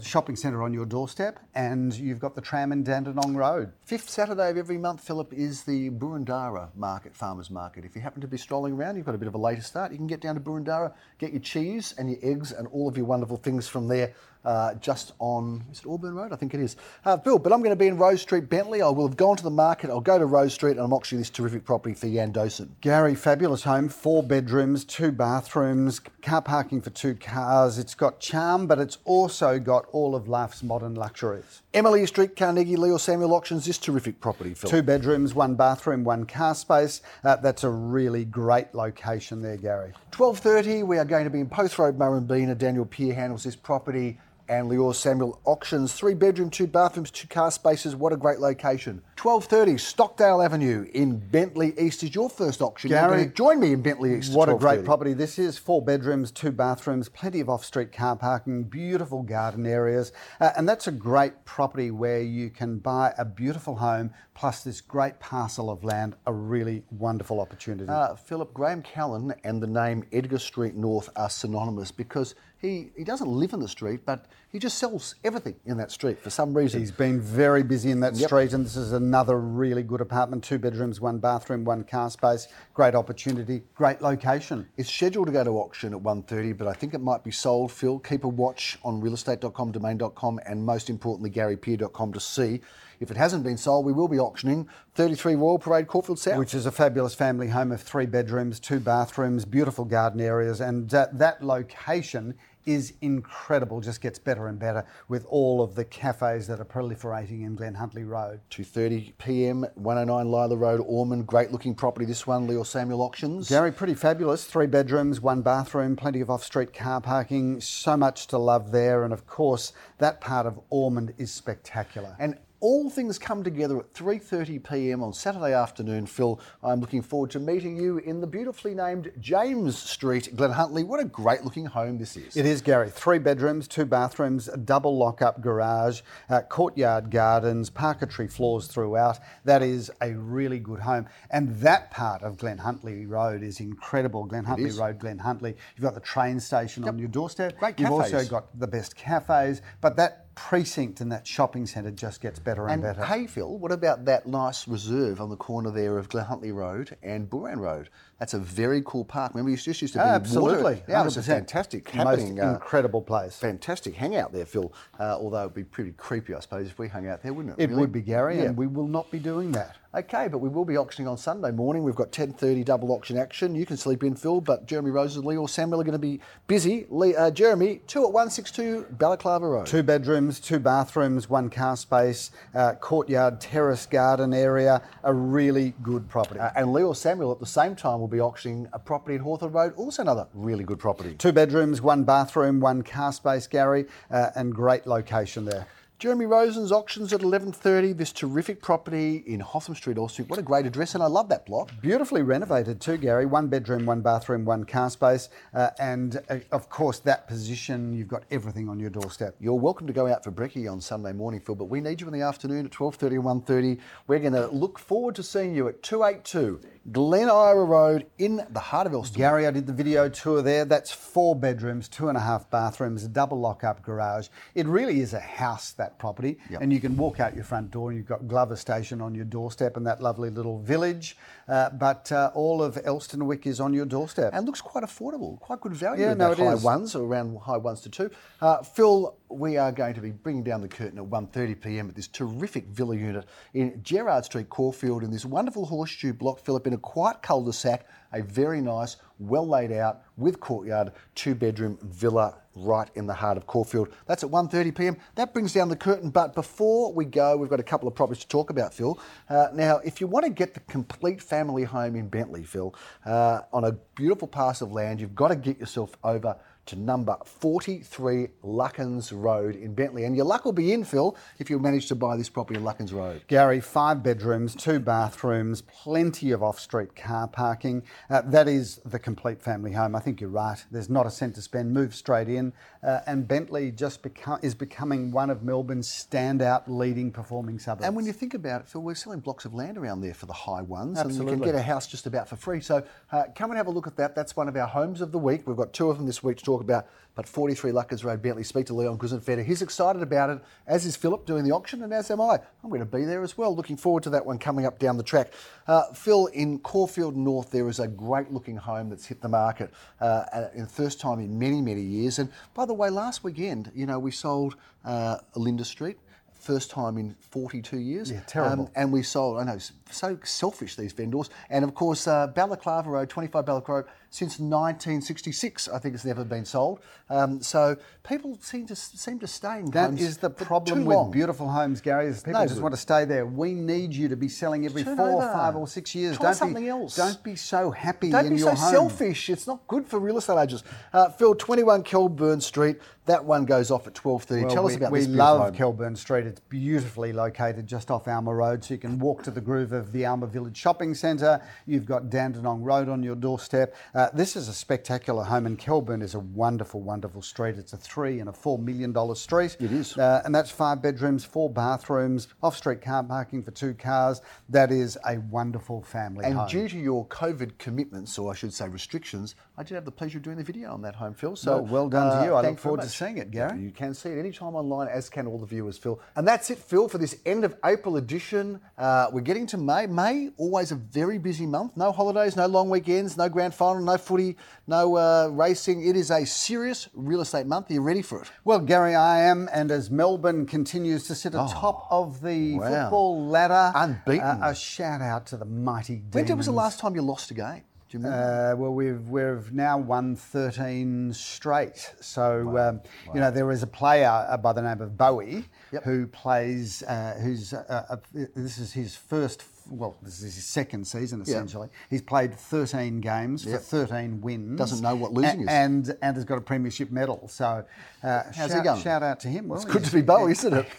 shopping 0.00 0.36
centre 0.36 0.62
on 0.62 0.72
your 0.72 0.86
doorstep, 0.86 1.38
and 1.54 1.94
you've 1.94 2.18
got 2.18 2.34
the 2.34 2.40
tram 2.40 2.72
in 2.72 2.82
Dandenong 2.82 3.36
Road. 3.36 3.72
Fifth 3.84 4.08
Saturday 4.08 4.50
of 4.50 4.56
every 4.56 4.78
month, 4.78 5.00
Philip, 5.00 5.32
is 5.32 5.64
the 5.64 5.90
Boroondara 5.90 6.74
Market, 6.74 7.14
Farmers 7.14 7.50
Market. 7.50 7.84
If 7.84 7.94
you 7.94 8.00
happen 8.00 8.20
to 8.22 8.28
be 8.28 8.38
strolling 8.38 8.72
around, 8.72 8.96
you've 8.96 9.06
got 9.06 9.14
a 9.14 9.18
bit 9.18 9.28
of 9.28 9.34
a 9.34 9.38
later 9.38 9.62
start, 9.62 9.92
you 9.92 9.98
can 9.98 10.06
get 10.06 10.20
down 10.20 10.34
to 10.34 10.40
Boroondara, 10.40 10.94
get 11.18 11.32
your 11.32 11.42
cheese 11.42 11.94
and 11.98 12.10
your 12.10 12.18
eggs 12.22 12.52
and 12.52 12.66
all 12.68 12.88
of 12.88 12.96
your 12.96 13.06
wonderful 13.06 13.36
things 13.36 13.68
from 13.68 13.88
there 13.88 14.14
uh, 14.46 14.74
just 14.74 15.12
on, 15.18 15.64
is 15.72 15.80
it 15.80 15.86
Auburn 15.86 16.14
Road? 16.14 16.32
I 16.32 16.36
think 16.36 16.54
it 16.54 16.60
is. 16.60 16.76
Uh, 17.04 17.16
Bill, 17.16 17.38
but 17.38 17.52
I'm 17.52 17.58
going 17.58 17.70
to 17.70 17.76
be 17.76 17.88
in 17.88 17.98
Rose 17.98 18.22
Street, 18.22 18.48
Bentleigh. 18.48 18.80
I 18.80 18.88
will 18.90 19.08
have 19.08 19.16
gone 19.16 19.36
to 19.36 19.42
the 19.42 19.50
market. 19.50 19.90
I'll 19.90 20.00
go 20.00 20.18
to 20.18 20.24
Rose 20.24 20.54
Street 20.54 20.72
and 20.72 20.80
I'm 20.80 20.92
auctioning 20.92 21.20
this 21.20 21.30
terrific 21.30 21.64
property 21.64 21.94
for 21.94 22.06
Jan 22.08 22.32
Dosen. 22.32 22.68
Gary, 22.80 23.16
fabulous 23.16 23.64
home, 23.64 23.88
four 23.88 24.22
bedrooms, 24.22 24.84
two 24.84 25.10
bathrooms, 25.10 26.00
car 26.22 26.40
parking 26.40 26.80
for 26.80 26.90
two 26.90 27.16
cars. 27.16 27.76
It's 27.76 27.96
got 27.96 28.20
charm, 28.20 28.68
but 28.68 28.78
it's 28.78 28.98
also 29.04 29.58
got 29.58 29.86
all 29.90 30.14
of 30.14 30.28
life's 30.28 30.62
modern 30.62 30.94
luxuries. 30.94 31.62
Emily 31.74 32.06
Street, 32.06 32.36
Carnegie, 32.36 32.76
Leo 32.76 32.98
Samuel 32.98 33.34
auctions 33.34 33.66
this 33.66 33.78
terrific 33.78 34.20
property, 34.20 34.54
Phil. 34.54 34.70
Two 34.70 34.82
bedrooms, 34.82 35.34
one 35.34 35.56
bathroom, 35.56 36.04
one 36.04 36.24
car 36.24 36.54
space. 36.54 37.02
Uh, 37.24 37.34
that's 37.34 37.64
a 37.64 37.70
really 37.70 38.24
great 38.24 38.72
location 38.74 39.42
there, 39.42 39.56
Gary. 39.56 39.92
12.30, 40.12 40.86
we 40.86 40.98
are 40.98 41.04
going 41.04 41.24
to 41.24 41.30
be 41.30 41.40
in 41.40 41.48
Post 41.48 41.78
Road, 41.80 41.98
Murrumbeena. 41.98 42.56
Daniel 42.56 42.86
Peer 42.86 43.12
handles 43.12 43.42
this 43.42 43.56
property 43.56 44.18
and 44.48 44.70
Leor 44.70 44.94
Samuel 44.94 45.40
Auctions. 45.44 45.92
Three 45.92 46.14
bedroom, 46.14 46.50
two 46.50 46.66
bathrooms, 46.66 47.10
two 47.10 47.28
car 47.28 47.50
spaces. 47.50 47.96
What 47.96 48.12
a 48.12 48.16
great 48.16 48.40
location. 48.40 49.02
1230 49.18 49.78
Stockdale 49.78 50.42
Avenue 50.42 50.86
in 50.92 51.16
Bentleigh 51.16 51.72
East 51.80 52.02
is 52.02 52.14
your 52.14 52.28
first 52.28 52.60
auction. 52.60 52.90
Gary, 52.90 53.26
join 53.26 53.58
me 53.58 53.72
in 53.72 53.80
Bentleigh 53.80 54.18
East. 54.18 54.34
What 54.34 54.50
a 54.50 54.54
great 54.54 54.84
property 54.84 55.14
this 55.14 55.38
is. 55.38 55.56
Four 55.56 55.80
bedrooms, 55.82 56.30
two 56.30 56.52
bathrooms, 56.52 57.08
plenty 57.08 57.40
of 57.40 57.48
off-street 57.48 57.92
car 57.92 58.14
parking, 58.16 58.64
beautiful 58.64 59.22
garden 59.22 59.64
areas. 59.64 60.12
Uh, 60.38 60.50
and 60.58 60.68
that's 60.68 60.86
a 60.86 60.92
great 60.92 61.46
property 61.46 61.90
where 61.90 62.20
you 62.20 62.50
can 62.50 62.78
buy 62.78 63.14
a 63.16 63.24
beautiful 63.24 63.76
home 63.76 64.10
plus 64.34 64.62
this 64.62 64.82
great 64.82 65.18
parcel 65.18 65.70
of 65.70 65.82
land, 65.82 66.14
a 66.26 66.32
really 66.32 66.82
wonderful 66.90 67.40
opportunity. 67.40 67.88
Uh, 67.88 68.14
Philip, 68.16 68.52
Graham 68.52 68.82
Callan 68.82 69.32
and 69.44 69.62
the 69.62 69.66
name 69.66 70.04
Edgar 70.12 70.38
Street 70.38 70.74
North 70.74 71.08
are 71.16 71.30
synonymous 71.30 71.90
because 71.90 72.34
he, 72.58 72.90
he 72.94 73.02
doesn't 73.02 73.28
live 73.28 73.54
in 73.54 73.60
the 73.60 73.68
street, 73.68 74.00
but 74.04 74.26
he 74.56 74.60
just 74.60 74.78
sells 74.78 75.16
everything 75.22 75.54
in 75.66 75.76
that 75.76 75.90
street 75.90 76.18
for 76.18 76.30
some 76.30 76.56
reason. 76.56 76.80
He's 76.80 76.90
been 76.90 77.20
very 77.20 77.62
busy 77.62 77.90
in 77.90 78.00
that 78.00 78.14
yep. 78.14 78.26
street, 78.26 78.54
and 78.54 78.64
this 78.64 78.74
is 78.74 78.92
another 78.92 79.38
really 79.38 79.82
good 79.82 80.00
apartment 80.00 80.42
two 80.42 80.58
bedrooms, 80.58 80.98
one 80.98 81.18
bathroom, 81.18 81.62
one 81.62 81.84
car 81.84 82.08
space. 82.08 82.48
Great 82.72 82.94
opportunity, 82.94 83.64
great 83.74 84.00
location. 84.00 84.66
It's 84.78 84.90
scheduled 84.90 85.26
to 85.26 85.32
go 85.32 85.44
to 85.44 85.50
auction 85.50 85.92
at 85.92 86.00
1.30, 86.00 86.56
but 86.56 86.68
I 86.68 86.72
think 86.72 86.94
it 86.94 87.02
might 87.02 87.22
be 87.22 87.30
sold. 87.30 87.70
Phil, 87.70 87.98
keep 87.98 88.24
a 88.24 88.28
watch 88.28 88.78
on 88.82 89.02
realestate.com, 89.02 89.72
domain.com, 89.72 90.40
and 90.46 90.64
most 90.64 90.88
importantly, 90.88 91.30
garypeer.com 91.30 92.14
to 92.14 92.20
see. 92.20 92.62
If 92.98 93.10
it 93.10 93.18
hasn't 93.18 93.44
been 93.44 93.58
sold, 93.58 93.84
we 93.84 93.92
will 93.92 94.08
be 94.08 94.18
auctioning 94.18 94.70
33 94.94 95.34
Royal 95.34 95.58
Parade, 95.58 95.86
Caulfield 95.86 96.18
South. 96.18 96.38
Which 96.38 96.54
is 96.54 96.64
a 96.64 96.72
fabulous 96.72 97.14
family 97.14 97.48
home 97.48 97.72
of 97.72 97.82
three 97.82 98.06
bedrooms, 98.06 98.58
two 98.58 98.80
bathrooms, 98.80 99.44
beautiful 99.44 99.84
garden 99.84 100.18
areas, 100.22 100.62
and 100.62 100.94
uh, 100.94 101.08
that 101.12 101.44
location 101.44 102.36
is 102.66 102.92
incredible, 103.00 103.80
just 103.80 104.00
gets 104.00 104.18
better 104.18 104.48
and 104.48 104.58
better 104.58 104.84
with 105.08 105.24
all 105.28 105.62
of 105.62 105.74
the 105.74 105.84
cafes 105.84 106.46
that 106.48 106.60
are 106.60 106.64
proliferating 106.64 107.44
in 107.44 107.54
Glen 107.54 107.74
Huntly 107.74 108.04
Road. 108.04 108.40
2.30 108.50 109.12
p.m, 109.18 109.66
109 109.74 110.30
Lila 110.30 110.56
Road, 110.56 110.84
Ormond. 110.86 111.26
Great 111.26 111.52
looking 111.52 111.74
property, 111.74 112.04
this 112.04 112.26
one, 112.26 112.46
Leo 112.46 112.64
Samuel 112.64 113.00
Auctions. 113.02 113.48
Gary, 113.48 113.72
pretty 113.72 113.94
fabulous. 113.94 114.44
Three 114.44 114.66
bedrooms, 114.66 115.20
one 115.20 115.42
bathroom, 115.42 115.96
plenty 115.96 116.20
of 116.20 116.28
off-street 116.28 116.74
car 116.74 117.00
parking, 117.00 117.60
so 117.60 117.96
much 117.96 118.26
to 118.26 118.38
love 118.38 118.72
there. 118.72 119.04
And 119.04 119.12
of 119.12 119.26
course, 119.26 119.72
that 119.98 120.20
part 120.20 120.46
of 120.46 120.60
Ormond 120.68 121.14
is 121.16 121.30
spectacular. 121.30 122.16
And 122.18 122.36
all 122.66 122.90
things 122.90 123.16
come 123.16 123.44
together 123.44 123.78
at 123.78 123.94
3:30 123.94 124.68
p.m. 124.68 125.00
on 125.00 125.12
Saturday 125.12 125.54
afternoon. 125.54 126.04
Phil, 126.04 126.40
I'm 126.64 126.80
looking 126.80 127.00
forward 127.00 127.30
to 127.30 127.38
meeting 127.38 127.76
you 127.76 127.98
in 127.98 128.20
the 128.20 128.26
beautifully 128.26 128.74
named 128.74 129.12
James 129.20 129.78
Street, 129.78 130.34
Glen 130.34 130.50
Huntly. 130.50 130.82
What 130.82 130.98
a 130.98 131.04
great 131.04 131.44
looking 131.44 131.66
home 131.66 131.96
this 131.96 132.16
is. 132.16 132.36
It 132.36 132.44
is, 132.44 132.60
Gary. 132.60 132.90
Three 132.90 133.20
bedrooms, 133.20 133.68
two 133.68 133.84
bathrooms, 133.84 134.48
a 134.48 134.56
double 134.56 134.98
lock-up 134.98 135.40
garage, 135.40 136.00
uh, 136.28 136.40
courtyard 136.40 137.08
gardens, 137.08 137.70
parquetry 137.70 138.26
floors 138.26 138.66
throughout. 138.66 139.20
That 139.44 139.62
is 139.62 139.88
a 140.02 140.14
really 140.14 140.58
good 140.58 140.80
home. 140.80 141.06
And 141.30 141.54
that 141.60 141.92
part 141.92 142.24
of 142.24 142.36
Glen 142.36 142.58
Huntly 142.58 143.06
Road 143.06 143.44
is 143.44 143.60
incredible. 143.60 144.24
Glen 144.24 144.42
Huntly 144.42 144.72
Road, 144.72 144.98
Glen 144.98 145.18
Huntly. 145.18 145.54
You've 145.76 145.84
got 145.84 145.94
the 145.94 146.00
train 146.00 146.40
station 146.40 146.82
yep. 146.82 146.94
on 146.94 146.98
your 146.98 147.08
doorstep. 147.08 147.60
Great 147.60 147.76
cafes. 147.76 147.92
You've 147.92 148.14
also 148.14 148.28
got 148.28 148.58
the 148.58 148.66
best 148.66 148.96
cafes, 148.96 149.62
but 149.80 149.94
that 149.94 150.25
precinct 150.36 151.00
and 151.00 151.10
that 151.10 151.26
shopping 151.26 151.66
centre 151.66 151.90
just 151.90 152.20
gets 152.20 152.38
better 152.38 152.68
and, 152.68 152.74
and 152.74 152.82
better. 152.82 153.04
Hey 153.04 153.26
Phil, 153.26 153.58
what 153.58 153.72
about 153.72 154.04
that 154.04 154.26
nice 154.26 154.68
reserve 154.68 155.20
on 155.20 155.30
the 155.30 155.36
corner 155.36 155.72
there 155.72 155.98
of 155.98 156.08
Glenhuntly 156.08 156.54
Road 156.54 156.96
and 157.02 157.28
Booran 157.28 157.58
Road? 157.58 157.88
That's 158.20 158.34
a 158.34 158.38
very 158.38 158.82
cool 158.86 159.04
park. 159.04 159.34
Remember, 159.34 159.50
you 159.50 159.56
just 159.56 159.82
used 159.82 159.94
to 159.94 159.98
be 159.98 160.04
absolutely. 160.04 160.82
Yeah, 160.88 161.04
it's 161.04 161.16
a 161.16 161.22
fantastic 161.22 161.88
happening. 161.90 162.36
Most 162.36 162.44
uh, 162.44 162.52
incredible 162.54 163.02
place. 163.02 163.36
Fantastic 163.36 163.94
hangout 163.94 164.32
there, 164.32 164.46
Phil. 164.46 164.72
Uh, 165.00 165.16
although 165.16 165.40
it'd 165.40 165.54
be 165.54 165.64
pretty 165.64 165.92
creepy, 165.92 166.34
I 166.34 166.40
suppose, 166.40 166.68
if 166.68 166.78
we 166.78 166.88
hung 166.88 167.08
out 167.08 167.22
there, 167.22 167.32
wouldn't 167.32 167.58
it? 167.58 167.62
It 167.62 167.70
really? 167.70 167.80
would 167.80 167.92
be, 167.92 168.02
Gary, 168.02 168.38
yeah. 168.38 168.44
and 168.44 168.56
we 168.56 168.66
will 168.66 168.86
not 168.86 169.10
be 169.10 169.18
doing 169.18 169.52
that. 169.52 169.76
Okay, 169.94 170.28
but 170.28 170.38
we 170.38 170.48
will 170.48 170.64
be 170.64 170.76
auctioning 170.76 171.08
on 171.08 171.16
Sunday 171.16 171.52
morning. 171.52 171.84
We've 171.84 171.94
got 171.94 172.10
10.30 172.10 172.64
double 172.64 172.90
auction 172.92 173.16
action. 173.16 173.54
You 173.54 173.64
can 173.64 173.76
sleep 173.76 174.02
in, 174.02 174.14
Phil, 174.14 174.40
but 174.40 174.66
Jeremy 174.66 174.90
Rose 174.90 175.16
and 175.16 175.24
Lee 175.24 175.46
Samuel 175.46 175.80
are 175.80 175.84
going 175.84 175.92
to 175.92 175.98
be 175.98 176.20
busy. 176.48 176.86
Lee, 176.90 177.14
uh, 177.14 177.30
Jeremy, 177.30 177.80
two 177.86 178.00
at 178.00 178.12
162 178.12 178.86
Balaclava 178.90 179.46
Road. 179.48 179.66
Two 179.66 179.82
bedrooms, 179.82 180.40
two 180.40 180.58
bathrooms, 180.58 181.30
one 181.30 181.48
car 181.48 181.76
space, 181.76 182.32
uh, 182.54 182.74
courtyard, 182.74 183.40
terrace, 183.40 183.86
garden 183.86 184.34
area, 184.34 184.82
a 185.04 185.14
really 185.14 185.72
good 185.82 186.08
property. 186.08 186.40
Uh, 186.40 186.50
and 186.56 186.72
Leo 186.72 186.92
Samuel 186.92 187.30
at 187.30 187.38
the 187.38 187.46
same 187.46 187.76
time 187.76 188.00
will 188.00 188.08
be 188.08 188.20
auctioning 188.20 188.68
a 188.72 188.78
property 188.78 189.14
in 189.14 189.22
Hawthorn 189.22 189.52
Road, 189.52 189.72
also 189.76 190.02
another 190.02 190.26
really 190.34 190.64
good 190.64 190.80
property. 190.80 191.14
Two 191.14 191.32
bedrooms, 191.32 191.80
one 191.80 192.02
bathroom, 192.02 192.60
one 192.60 192.82
car 192.82 193.12
space, 193.12 193.46
Gary, 193.46 193.86
uh, 194.10 194.30
and 194.34 194.52
great 194.52 194.86
location 194.86 195.44
there. 195.44 195.66
Jeremy 195.98 196.26
Rosen's 196.26 196.72
auctions 196.72 197.14
at 197.14 197.22
11.30, 197.22 197.96
this 197.96 198.12
terrific 198.12 198.60
property 198.60 199.24
in 199.26 199.40
Hotham 199.40 199.74
Street, 199.74 199.96
Allstreet. 199.96 200.28
What 200.28 200.38
a 200.38 200.42
great 200.42 200.66
address, 200.66 200.94
and 200.94 201.02
I 201.02 201.06
love 201.06 201.30
that 201.30 201.46
block. 201.46 201.70
Beautifully 201.80 202.20
renovated 202.20 202.82
too, 202.82 202.98
Gary. 202.98 203.24
One 203.24 203.48
bedroom, 203.48 203.86
one 203.86 204.02
bathroom, 204.02 204.44
one 204.44 204.64
car 204.64 204.90
space. 204.90 205.30
Uh, 205.54 205.70
and 205.78 206.20
uh, 206.28 206.40
of 206.52 206.68
course, 206.68 206.98
that 206.98 207.26
position, 207.26 207.94
you've 207.94 208.08
got 208.08 208.24
everything 208.30 208.68
on 208.68 208.78
your 208.78 208.90
doorstep. 208.90 209.36
You're 209.40 209.54
welcome 209.54 209.86
to 209.86 209.94
go 209.94 210.06
out 210.06 210.22
for 210.22 210.30
brekkie 210.30 210.70
on 210.70 210.82
Sunday 210.82 211.14
morning, 211.14 211.40
Phil, 211.40 211.54
but 211.54 211.70
we 211.70 211.80
need 211.80 212.02
you 212.02 212.06
in 212.06 212.12
the 212.12 212.20
afternoon 212.20 212.66
at 212.66 212.72
12.30 212.72 213.12
and 213.12 213.46
1.30. 213.46 213.78
We're 214.06 214.18
going 214.18 214.34
to 214.34 214.48
look 214.48 214.78
forward 214.78 215.14
to 215.14 215.22
seeing 215.22 215.56
you 215.56 215.66
at 215.66 215.82
282 215.82 216.60
Glen 216.92 217.28
Eira 217.28 217.64
Road 217.64 218.06
in 218.16 218.46
the 218.50 218.60
heart 218.60 218.86
of 218.86 218.92
Elstone. 218.92 219.16
Gary, 219.16 219.46
I 219.46 219.50
did 219.50 219.66
the 219.66 219.72
video 219.72 220.08
tour 220.08 220.40
there. 220.40 220.64
That's 220.64 220.92
four 220.92 221.34
bedrooms, 221.34 221.88
two 221.88 222.08
and 222.08 222.16
a 222.16 222.20
half 222.20 222.48
bathrooms, 222.48 223.02
a 223.02 223.08
double 223.08 223.40
lock-up 223.40 223.82
garage. 223.82 224.28
It 224.54 224.66
really 224.66 225.00
is 225.00 225.12
a 225.12 225.18
house, 225.18 225.72
that 225.72 225.98
property. 225.98 226.38
Yep. 226.48 226.62
And 226.62 226.72
you 226.72 226.80
can 226.80 226.96
walk 226.96 227.18
out 227.18 227.34
your 227.34 227.42
front 227.42 227.72
door 227.72 227.90
and 227.90 227.98
you've 227.98 228.06
got 228.06 228.28
Glover 228.28 228.54
Station 228.54 229.00
on 229.00 229.16
your 229.16 229.24
doorstep 229.24 229.76
and 229.76 229.86
that 229.86 230.00
lovely 230.00 230.30
little 230.30 230.60
village. 230.60 231.16
Uh, 231.48 231.70
but 231.70 232.12
uh, 232.12 232.30
all 232.34 232.62
of 232.62 232.76
Elsternwick 232.76 233.46
is 233.46 233.58
on 233.58 233.72
your 233.74 233.86
doorstep. 233.86 234.32
And 234.32 234.46
looks 234.46 234.60
quite 234.60 234.84
affordable, 234.84 235.40
quite 235.40 235.60
good 235.60 235.72
value. 235.72 236.04
Yeah, 236.04 236.14
no, 236.14 236.32
it 236.32 236.38
high 236.38 236.52
is. 236.52 236.62
ones, 236.62 236.94
around 236.94 237.36
high 237.38 237.56
ones 237.56 237.80
to 237.80 237.88
two. 237.88 238.10
Uh, 238.40 238.62
Phil, 238.62 239.16
we 239.28 239.56
are 239.56 239.72
going 239.72 239.94
to 239.94 240.00
be 240.00 240.10
bringing 240.10 240.42
down 240.42 240.60
the 240.60 240.68
curtain 240.68 240.98
at 240.98 241.04
1.30pm 241.04 241.88
at 241.88 241.94
this 241.94 242.08
terrific 242.08 242.66
villa 242.66 242.96
unit 242.96 243.26
in 243.54 243.80
Gerard 243.82 244.24
Street, 244.24 244.48
Caulfield, 244.48 245.02
in 245.02 245.10
this 245.10 245.24
wonderful 245.24 245.66
horseshoe 245.66 246.12
block, 246.12 246.40
Philip, 246.44 246.66
in 246.66 246.72
a 246.72 246.78
quiet 246.78 247.22
cul-de-sac, 247.22 247.86
a 248.12 248.22
very 248.22 248.60
nice, 248.60 248.96
well 249.18 249.46
laid 249.46 249.72
out, 249.72 250.02
with 250.16 250.40
courtyard, 250.40 250.92
two 251.14 251.34
bedroom 251.34 251.78
villa 251.82 252.36
right 252.54 252.88
in 252.94 253.06
the 253.06 253.14
heart 253.14 253.36
of 253.36 253.46
Caulfield. 253.46 253.88
That's 254.06 254.24
at 254.24 254.30
1.30 254.30 254.76
p.m. 254.76 254.96
That 255.14 255.32
brings 255.34 255.52
down 255.52 255.68
the 255.68 255.76
curtain. 255.76 256.10
But 256.10 256.34
before 256.34 256.92
we 256.92 257.04
go, 257.04 257.36
we've 257.36 257.50
got 257.50 257.60
a 257.60 257.64
couple 257.64 257.86
of 257.86 257.94
properties 257.94 258.22
to 258.22 258.28
talk 258.28 258.50
about, 258.50 258.72
Phil. 258.72 258.98
Uh, 259.28 259.48
now, 259.52 259.78
if 259.78 260.00
you 260.00 260.06
want 260.06 260.24
to 260.24 260.30
get 260.30 260.54
the 260.54 260.60
complete 260.60 261.20
family 261.20 261.64
home 261.64 261.96
in 261.96 262.08
Bentleigh, 262.08 262.44
Phil, 262.44 262.74
uh, 263.04 263.40
on 263.52 263.64
a 263.64 263.72
beautiful 263.94 264.28
parcel 264.28 264.68
of 264.68 264.72
land, 264.72 265.00
you've 265.00 265.14
got 265.14 265.28
to 265.28 265.36
get 265.36 265.58
yourself 265.58 265.96
over 266.02 266.36
to 266.66 266.76
number 266.76 267.16
43 267.24 268.28
Luckens 268.44 269.12
Road 269.14 269.56
in 269.56 269.74
Bentleigh. 269.74 270.04
And 270.04 270.16
your 270.16 270.24
luck 270.24 270.44
will 270.44 270.52
be 270.52 270.72
in, 270.72 270.84
Phil, 270.84 271.16
if 271.38 271.48
you 271.48 271.58
manage 271.58 271.86
to 271.88 271.94
buy 271.94 272.16
this 272.16 272.28
property 272.28 272.58
in 272.58 272.64
Luckens 272.64 272.92
Road. 272.92 273.22
Gary, 273.28 273.60
five 273.60 274.02
bedrooms, 274.02 274.54
two 274.54 274.78
bathrooms, 274.78 275.62
plenty 275.62 276.32
of 276.32 276.42
off 276.42 276.58
street 276.58 276.94
car 276.94 277.28
parking. 277.28 277.82
Uh, 278.10 278.22
that 278.22 278.48
is 278.48 278.80
the 278.84 278.98
complete 278.98 279.40
family 279.40 279.72
home. 279.72 279.94
I 279.94 280.00
think 280.00 280.20
you're 280.20 280.30
right. 280.30 280.64
There's 280.70 280.90
not 280.90 281.06
a 281.06 281.10
cent 281.10 281.34
to 281.36 281.42
spend. 281.42 281.72
Move 281.72 281.94
straight 281.94 282.28
in. 282.28 282.52
Uh, 282.82 283.00
and 283.06 283.26
Bentleigh 283.26 283.70
just 283.70 284.04
is 284.42 284.54
becoming 284.54 285.10
one 285.10 285.30
of 285.30 285.42
Melbourne's 285.42 285.88
standout 285.88 286.64
leading 286.66 287.10
performing 287.10 287.58
suburbs. 287.58 287.86
And 287.86 287.96
when 287.96 288.06
you 288.06 288.12
think 288.12 288.34
about 288.34 288.62
it, 288.62 288.68
Phil, 288.68 288.82
we're 288.82 288.94
selling 288.94 289.20
blocks 289.20 289.44
of 289.44 289.54
land 289.54 289.78
around 289.78 290.00
there 290.00 290.14
for 290.14 290.26
the 290.26 290.32
high 290.32 290.62
ones, 290.62 290.98
and 290.98 291.12
you 291.12 291.24
can 291.24 291.40
get 291.40 291.54
a 291.54 291.62
house 291.62 291.86
just 291.86 292.06
about 292.06 292.28
for 292.28 292.36
free. 292.36 292.60
So 292.60 292.84
uh, 293.12 293.24
come 293.34 293.50
and 293.50 293.56
have 293.56 293.66
a 293.66 293.70
look 293.70 293.86
at 293.86 293.96
that. 293.96 294.14
That's 294.14 294.36
one 294.36 294.48
of 294.48 294.56
our 294.56 294.66
homes 294.66 295.00
of 295.00 295.12
the 295.12 295.18
week. 295.18 295.46
We've 295.46 295.56
got 295.56 295.72
two 295.72 295.90
of 295.90 295.98
them 295.98 296.06
this 296.06 296.22
week 296.22 296.38
to 296.38 296.55
talk 296.56 296.64
about. 296.64 296.86
But 297.14 297.26
43 297.26 297.72
Luckers 297.72 298.04
Road, 298.04 298.20
Bentleigh. 298.20 298.44
Speak 298.44 298.66
to 298.66 298.74
Leon 298.74 298.98
Guzenfeder. 298.98 299.42
He's 299.42 299.62
excited 299.62 300.02
about 300.02 300.28
it, 300.28 300.38
as 300.66 300.84
is 300.84 300.96
Philip 300.96 301.24
doing 301.24 301.44
the 301.44 301.50
auction, 301.50 301.82
and 301.82 301.92
as 301.92 302.10
am 302.10 302.20
I. 302.20 302.38
I'm 302.62 302.68
going 302.68 302.80
to 302.80 302.84
be 302.84 303.06
there 303.06 303.22
as 303.22 303.38
well. 303.38 303.56
Looking 303.56 303.78
forward 303.78 304.02
to 304.02 304.10
that 304.10 304.26
one 304.26 304.38
coming 304.38 304.66
up 304.66 304.78
down 304.78 304.98
the 304.98 305.02
track. 305.02 305.32
Uh, 305.66 305.84
Phil, 305.94 306.26
in 306.26 306.58
Caulfield 306.58 307.16
North, 307.16 307.50
there 307.50 307.70
is 307.70 307.80
a 307.80 307.88
great 307.88 308.30
looking 308.30 308.56
home 308.56 308.90
that's 308.90 309.06
hit 309.06 309.22
the 309.22 309.30
market 309.30 309.72
uh, 309.98 310.24
in 310.54 310.64
the 310.64 310.68
first 310.68 311.00
time 311.00 311.18
in 311.18 311.38
many, 311.38 311.62
many 311.62 311.80
years. 311.80 312.18
And 312.18 312.30
by 312.52 312.66
the 312.66 312.74
way, 312.74 312.90
last 312.90 313.24
weekend, 313.24 313.72
you 313.74 313.86
know, 313.86 313.98
we 313.98 314.10
sold 314.10 314.56
uh, 314.84 315.16
Linda 315.34 315.64
Street. 315.64 315.96
First 316.34 316.70
time 316.70 316.98
in 316.98 317.16
42 317.18 317.78
years. 317.78 318.10
Yeah, 318.12 318.20
terrible. 318.26 318.66
Um, 318.66 318.70
and 318.76 318.92
we 318.92 319.02
sold, 319.02 319.38
I 319.38 319.44
know, 319.44 319.58
so 319.90 320.18
selfish, 320.22 320.76
these 320.76 320.92
vendors. 320.92 321.30
And 321.50 321.64
of 321.64 321.74
course, 321.74 322.06
uh, 322.06 322.28
Balaclava 322.28 322.88
Road, 322.88 323.08
25 323.08 323.44
Balaclava 323.44 323.82
Road, 323.82 323.90
since 324.16 324.38
1966, 324.38 325.68
I 325.68 325.78
think 325.78 325.94
it's 325.94 326.06
never 326.06 326.24
been 326.24 326.46
sold. 326.46 326.80
Um, 327.10 327.42
so 327.42 327.76
people 328.02 328.38
seem 328.40 328.66
to 328.66 328.74
seem 328.74 329.18
to 329.18 329.26
stay 329.26 329.58
in 329.58 329.70
That 329.72 329.90
homes 329.90 330.00
is 330.02 330.16
the 330.16 330.30
problem 330.30 330.86
with 330.86 330.96
long. 330.96 331.10
beautiful 331.10 331.48
homes, 331.50 331.82
Gary. 331.82 332.06
Is 332.06 332.22
people 332.22 332.40
No 332.40 332.46
just 332.46 332.54
good. 332.54 332.62
want 332.62 332.74
to 332.74 332.80
stay 332.80 333.04
there. 333.04 333.26
We 333.26 333.52
need 333.52 333.92
you 333.92 334.08
to 334.08 334.16
be 334.16 334.28
selling 334.28 334.64
every 334.64 334.84
Turn 334.84 334.96
four, 334.96 335.22
over. 335.22 335.32
five, 335.32 335.54
or 335.54 335.68
six 335.68 335.94
years. 335.94 336.16
Try 336.16 336.26
don't 336.26 336.34
something 336.34 336.64
be, 336.64 336.70
else. 336.70 336.96
Don't 336.96 337.22
be 337.22 337.36
so 337.36 337.70
happy 337.70 338.10
Don't 338.10 338.30
be 338.30 338.38
so 338.38 338.54
home. 338.54 338.70
selfish. 338.72 339.28
It's 339.28 339.46
not 339.46 339.66
good 339.68 339.86
for 339.86 339.98
real 340.00 340.16
estate 340.16 340.38
agents. 340.42 340.64
Uh, 340.94 341.10
Phil, 341.10 341.34
21 341.34 341.82
Kelburn 341.84 342.40
Street. 342.42 342.78
That 343.06 343.24
one 343.24 343.44
goes 343.44 343.70
off 343.70 343.86
at 343.86 343.94
12:30. 343.94 344.42
Well, 344.46 344.50
Tell 344.54 344.64
we, 344.64 344.72
us 344.72 344.76
about 344.76 344.90
we 344.92 344.98
this 344.98 345.06
beautiful 345.06 345.38
love. 345.38 345.54
Kelburn 345.54 345.96
Street. 345.96 346.26
It's 346.26 346.40
beautifully 346.40 347.12
located 347.12 347.66
just 347.66 347.88
off 347.90 348.08
Alma 348.08 348.34
Road, 348.34 348.64
so 348.64 348.74
you 348.74 348.78
can 348.78 348.98
walk 348.98 349.22
to 349.22 349.30
the 349.30 349.40
groove 349.40 349.72
of 349.72 349.92
the 349.92 350.04
Alma 350.04 350.26
Village 350.26 350.56
Shopping 350.56 350.92
Centre. 350.92 351.40
You've 351.66 351.86
got 351.86 352.10
Dandenong 352.10 352.62
Road 352.62 352.88
on 352.88 353.04
your 353.04 353.14
doorstep. 353.14 353.76
Uh, 353.94 354.08
this 354.12 354.34
is 354.34 354.48
a 354.48 354.52
spectacular 354.52 355.22
home, 355.22 355.46
and 355.46 355.56
Kelburn 355.56 356.02
is 356.02 356.14
a 356.14 356.18
wonderful, 356.18 356.80
wonderful 356.82 357.22
street. 357.22 357.58
It's 357.58 357.72
a 357.72 357.76
three 357.76 358.18
and 358.18 358.28
a 358.28 358.32
four 358.32 358.58
million 358.58 358.92
dollar 358.92 359.14
street. 359.14 359.56
It 359.60 359.70
is. 359.70 359.96
uh, 359.96 360.22
and 360.24 360.34
that's 360.34 360.50
five 360.50 360.82
bedrooms, 360.82 361.24
four 361.24 361.48
bathrooms, 361.48 362.26
off-street 362.42 362.82
car 362.82 363.04
parking 363.04 363.40
for 363.44 363.52
two 363.52 363.74
cars. 363.74 364.20
That 364.48 364.72
is 364.72 364.98
a 365.08 365.18
wonderful 365.30 365.80
family 365.82 366.24
And 366.24 366.34
home. 366.34 366.48
due 366.48 366.68
to 366.68 366.76
your 366.76 367.06
COVID 367.06 367.56
commitments, 367.58 368.18
or 368.18 368.32
I 368.32 368.34
should 368.34 368.52
say 368.52 368.68
restrictions, 368.68 369.36
I 369.56 369.62
did 369.62 369.74
have 369.76 369.84
the 369.84 369.92
pleasure 369.92 370.18
of 370.18 370.24
doing 370.24 370.38
the 370.38 370.42
video 370.42 370.72
on 370.72 370.82
that 370.82 370.96
home, 370.96 371.14
Phil. 371.14 371.36
So 371.36 371.52
uh, 371.52 371.56
Well, 371.62 371.66
well 371.66 371.88
done 371.88 372.18
to 372.20 372.26
you. 372.26 372.34
I 372.34 372.40
look 372.42 372.58
forward 372.58 372.82
to. 372.82 372.95
Seeing 372.96 373.18
it, 373.18 373.30
Gary. 373.30 373.58
You 373.60 373.70
can 373.70 373.94
see 373.94 374.08
it 374.10 374.18
anytime 374.18 374.54
online, 374.54 374.88
as 374.88 375.08
can 375.08 375.26
all 375.26 375.38
the 375.38 375.46
viewers, 375.46 375.76
Phil. 375.78 376.00
And 376.16 376.26
that's 376.26 376.50
it, 376.50 376.58
Phil, 376.58 376.88
for 376.88 376.98
this 376.98 377.16
end 377.26 377.44
of 377.44 377.54
April 377.64 377.96
edition. 377.96 378.60
Uh, 378.78 379.08
we're 379.12 379.20
getting 379.20 379.46
to 379.48 379.56
May. 379.58 379.86
May, 379.86 380.30
always 380.36 380.72
a 380.72 380.76
very 380.76 381.18
busy 381.18 381.46
month. 381.46 381.76
No 381.76 381.92
holidays, 381.92 382.36
no 382.36 382.46
long 382.46 382.70
weekends, 382.70 383.16
no 383.16 383.28
grand 383.28 383.54
final, 383.54 383.82
no 383.82 383.96
footy, 383.98 384.36
no 384.66 384.96
uh, 384.96 385.28
racing. 385.32 385.86
It 385.86 385.96
is 385.96 386.10
a 386.10 386.24
serious 386.24 386.88
real 386.94 387.20
estate 387.20 387.46
month. 387.46 387.70
Are 387.70 387.74
you 387.74 387.82
ready 387.82 388.02
for 388.02 388.22
it? 388.22 388.30
Well, 388.44 388.58
Gary, 388.60 388.94
I 388.94 389.20
am, 389.20 389.48
and 389.52 389.70
as 389.70 389.90
Melbourne 389.90 390.46
continues 390.46 391.06
to 391.08 391.14
sit 391.14 391.34
atop 391.34 391.86
of 391.90 392.20
the 392.22 392.54
Oh, 392.54 392.58
wow. 392.58 392.82
football 392.84 393.26
ladder, 393.28 393.72
Unbeaten. 393.74 394.20
uh, 394.26 394.38
a 394.50 394.54
shout 394.54 395.00
out 395.02 395.26
to 395.26 395.36
the 395.36 395.44
mighty 395.44 396.02
When 396.12 396.24
Demons. 396.24 396.36
was 396.38 396.46
the 396.46 396.52
last 396.52 396.80
time 396.80 396.94
you 396.94 397.02
lost 397.02 397.30
a 397.30 397.34
game? 397.34 397.62
Uh, 397.94 398.54
well, 398.56 398.72
we've 398.74 399.08
we've 399.08 399.52
now 399.52 399.78
won 399.78 400.16
13 400.16 401.12
straight. 401.12 401.94
So 402.00 402.58
um, 402.58 402.80
you 403.14 403.20
know 403.20 403.30
there 403.30 403.50
is 403.52 403.62
a 403.62 403.66
player 403.66 404.08
uh, 404.28 404.36
by 404.36 404.52
the 404.52 404.62
name 404.62 404.80
of 404.80 404.96
Bowey 404.96 405.44
Yep. 405.72 405.84
who 405.84 406.06
plays. 406.08 406.82
Uh, 406.82 407.18
who's 407.22 407.52
uh, 407.52 407.86
uh, 407.90 407.96
this 408.34 408.58
is 408.58 408.72
his 408.72 408.96
first. 408.96 409.44
Well, 409.68 409.96
this 410.02 410.22
is 410.22 410.34
his 410.36 410.44
second 410.44 410.86
season 410.86 411.20
essentially. 411.22 411.68
He's 411.90 412.02
played 412.02 412.34
13 412.34 413.00
games 413.00 413.42
for 413.44 413.56
13 413.58 414.20
wins. 414.20 414.58
Doesn't 414.58 414.80
know 414.80 414.94
what 414.94 415.12
losing 415.12 415.40
A- 415.40 415.42
is. 415.42 415.48
and 415.48 415.96
and 416.02 416.16
has 416.16 416.24
got 416.24 416.38
a 416.38 416.40
premiership 416.40 416.90
medal. 416.90 417.26
So 417.28 417.64
uh, 418.02 418.22
How's 418.34 418.34
shout, 418.36 418.50
he 418.50 418.60
going? 418.62 418.80
shout 418.82 419.02
out 419.02 419.20
to 419.20 419.28
him. 419.28 419.48
Well, 419.48 419.60
it's 419.60 419.70
good 419.70 419.84
to 419.84 419.92
be 419.92 420.02
Bowey, 420.02 420.32
isn't 420.32 420.52
it? 420.54 420.66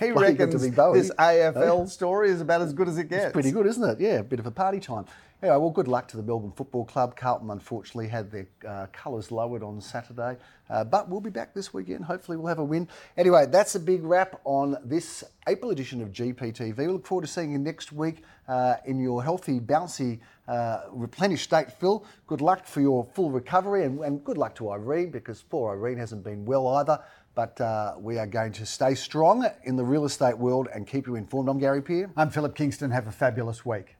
He 0.00 0.10
reckons 0.10 0.60
be 0.60 0.70
Bowey. 0.72 0.98
this 0.98 1.12
AFL 1.12 1.88
story 1.88 2.30
is 2.30 2.40
about 2.40 2.62
as 2.62 2.72
good 2.72 2.88
as 2.88 2.98
it 2.98 3.08
gets. 3.08 3.26
It's 3.26 3.32
pretty 3.32 3.52
good, 3.52 3.64
isn't 3.66 3.90
it? 3.90 4.00
Yeah, 4.00 4.14
a 4.18 4.22
bit 4.24 4.40
of 4.40 4.46
a 4.46 4.50
party 4.50 4.80
time. 4.80 5.04
Anyway, 5.42 5.56
well, 5.56 5.70
good 5.70 5.88
luck 5.88 6.06
to 6.06 6.16
the 6.16 6.22
Melbourne 6.22 6.52
Football 6.52 6.84
Club. 6.84 7.16
Carlton, 7.16 7.50
unfortunately, 7.50 8.06
had 8.06 8.30
their 8.30 8.46
uh, 8.64 8.86
colours 8.92 9.32
lowered 9.32 9.64
on 9.64 9.80
Saturday, 9.80 10.36
uh, 10.70 10.84
but 10.84 11.08
we'll 11.08 11.20
be 11.20 11.30
back 11.30 11.52
this 11.52 11.74
weekend. 11.74 12.04
Hopefully, 12.04 12.36
we'll 12.36 12.46
have 12.46 12.60
a 12.60 12.64
win. 12.64 12.86
Anyway, 13.16 13.46
that's 13.46 13.74
a 13.74 13.80
big 13.80 14.04
wrap 14.04 14.40
on 14.44 14.76
this 14.84 15.24
April 15.48 15.72
edition 15.72 16.00
of 16.00 16.12
GPTV. 16.12 16.76
We 16.76 16.86
look 16.86 17.04
forward 17.04 17.22
to 17.22 17.26
seeing 17.26 17.50
you 17.50 17.58
next 17.58 17.90
week 17.90 18.22
uh, 18.46 18.76
in 18.86 19.00
your 19.00 19.20
healthy, 19.24 19.58
bouncy, 19.58 20.20
uh, 20.46 20.82
replenished 20.92 21.42
state, 21.42 21.72
Phil. 21.72 22.06
Good 22.28 22.40
luck 22.40 22.64
for 22.64 22.80
your 22.80 23.04
full 23.12 23.32
recovery, 23.32 23.84
and, 23.84 23.98
and 23.98 24.22
good 24.22 24.38
luck 24.38 24.54
to 24.56 24.70
Irene 24.70 25.10
because 25.10 25.42
poor 25.42 25.72
Irene 25.72 25.98
hasn't 25.98 26.22
been 26.22 26.44
well 26.44 26.68
either. 26.68 27.00
But 27.34 27.60
uh, 27.60 27.96
we 27.98 28.16
are 28.16 28.28
going 28.28 28.52
to 28.52 28.64
stay 28.64 28.94
strong 28.94 29.44
in 29.64 29.74
the 29.74 29.84
real 29.84 30.04
estate 30.04 30.38
world 30.38 30.68
and 30.72 30.86
keep 30.86 31.08
you 31.08 31.16
informed. 31.16 31.48
I'm 31.48 31.58
Gary 31.58 31.82
Peer. 31.82 32.12
I'm 32.16 32.30
Philip 32.30 32.54
Kingston. 32.54 32.92
Have 32.92 33.08
a 33.08 33.12
fabulous 33.12 33.66
week. 33.66 33.96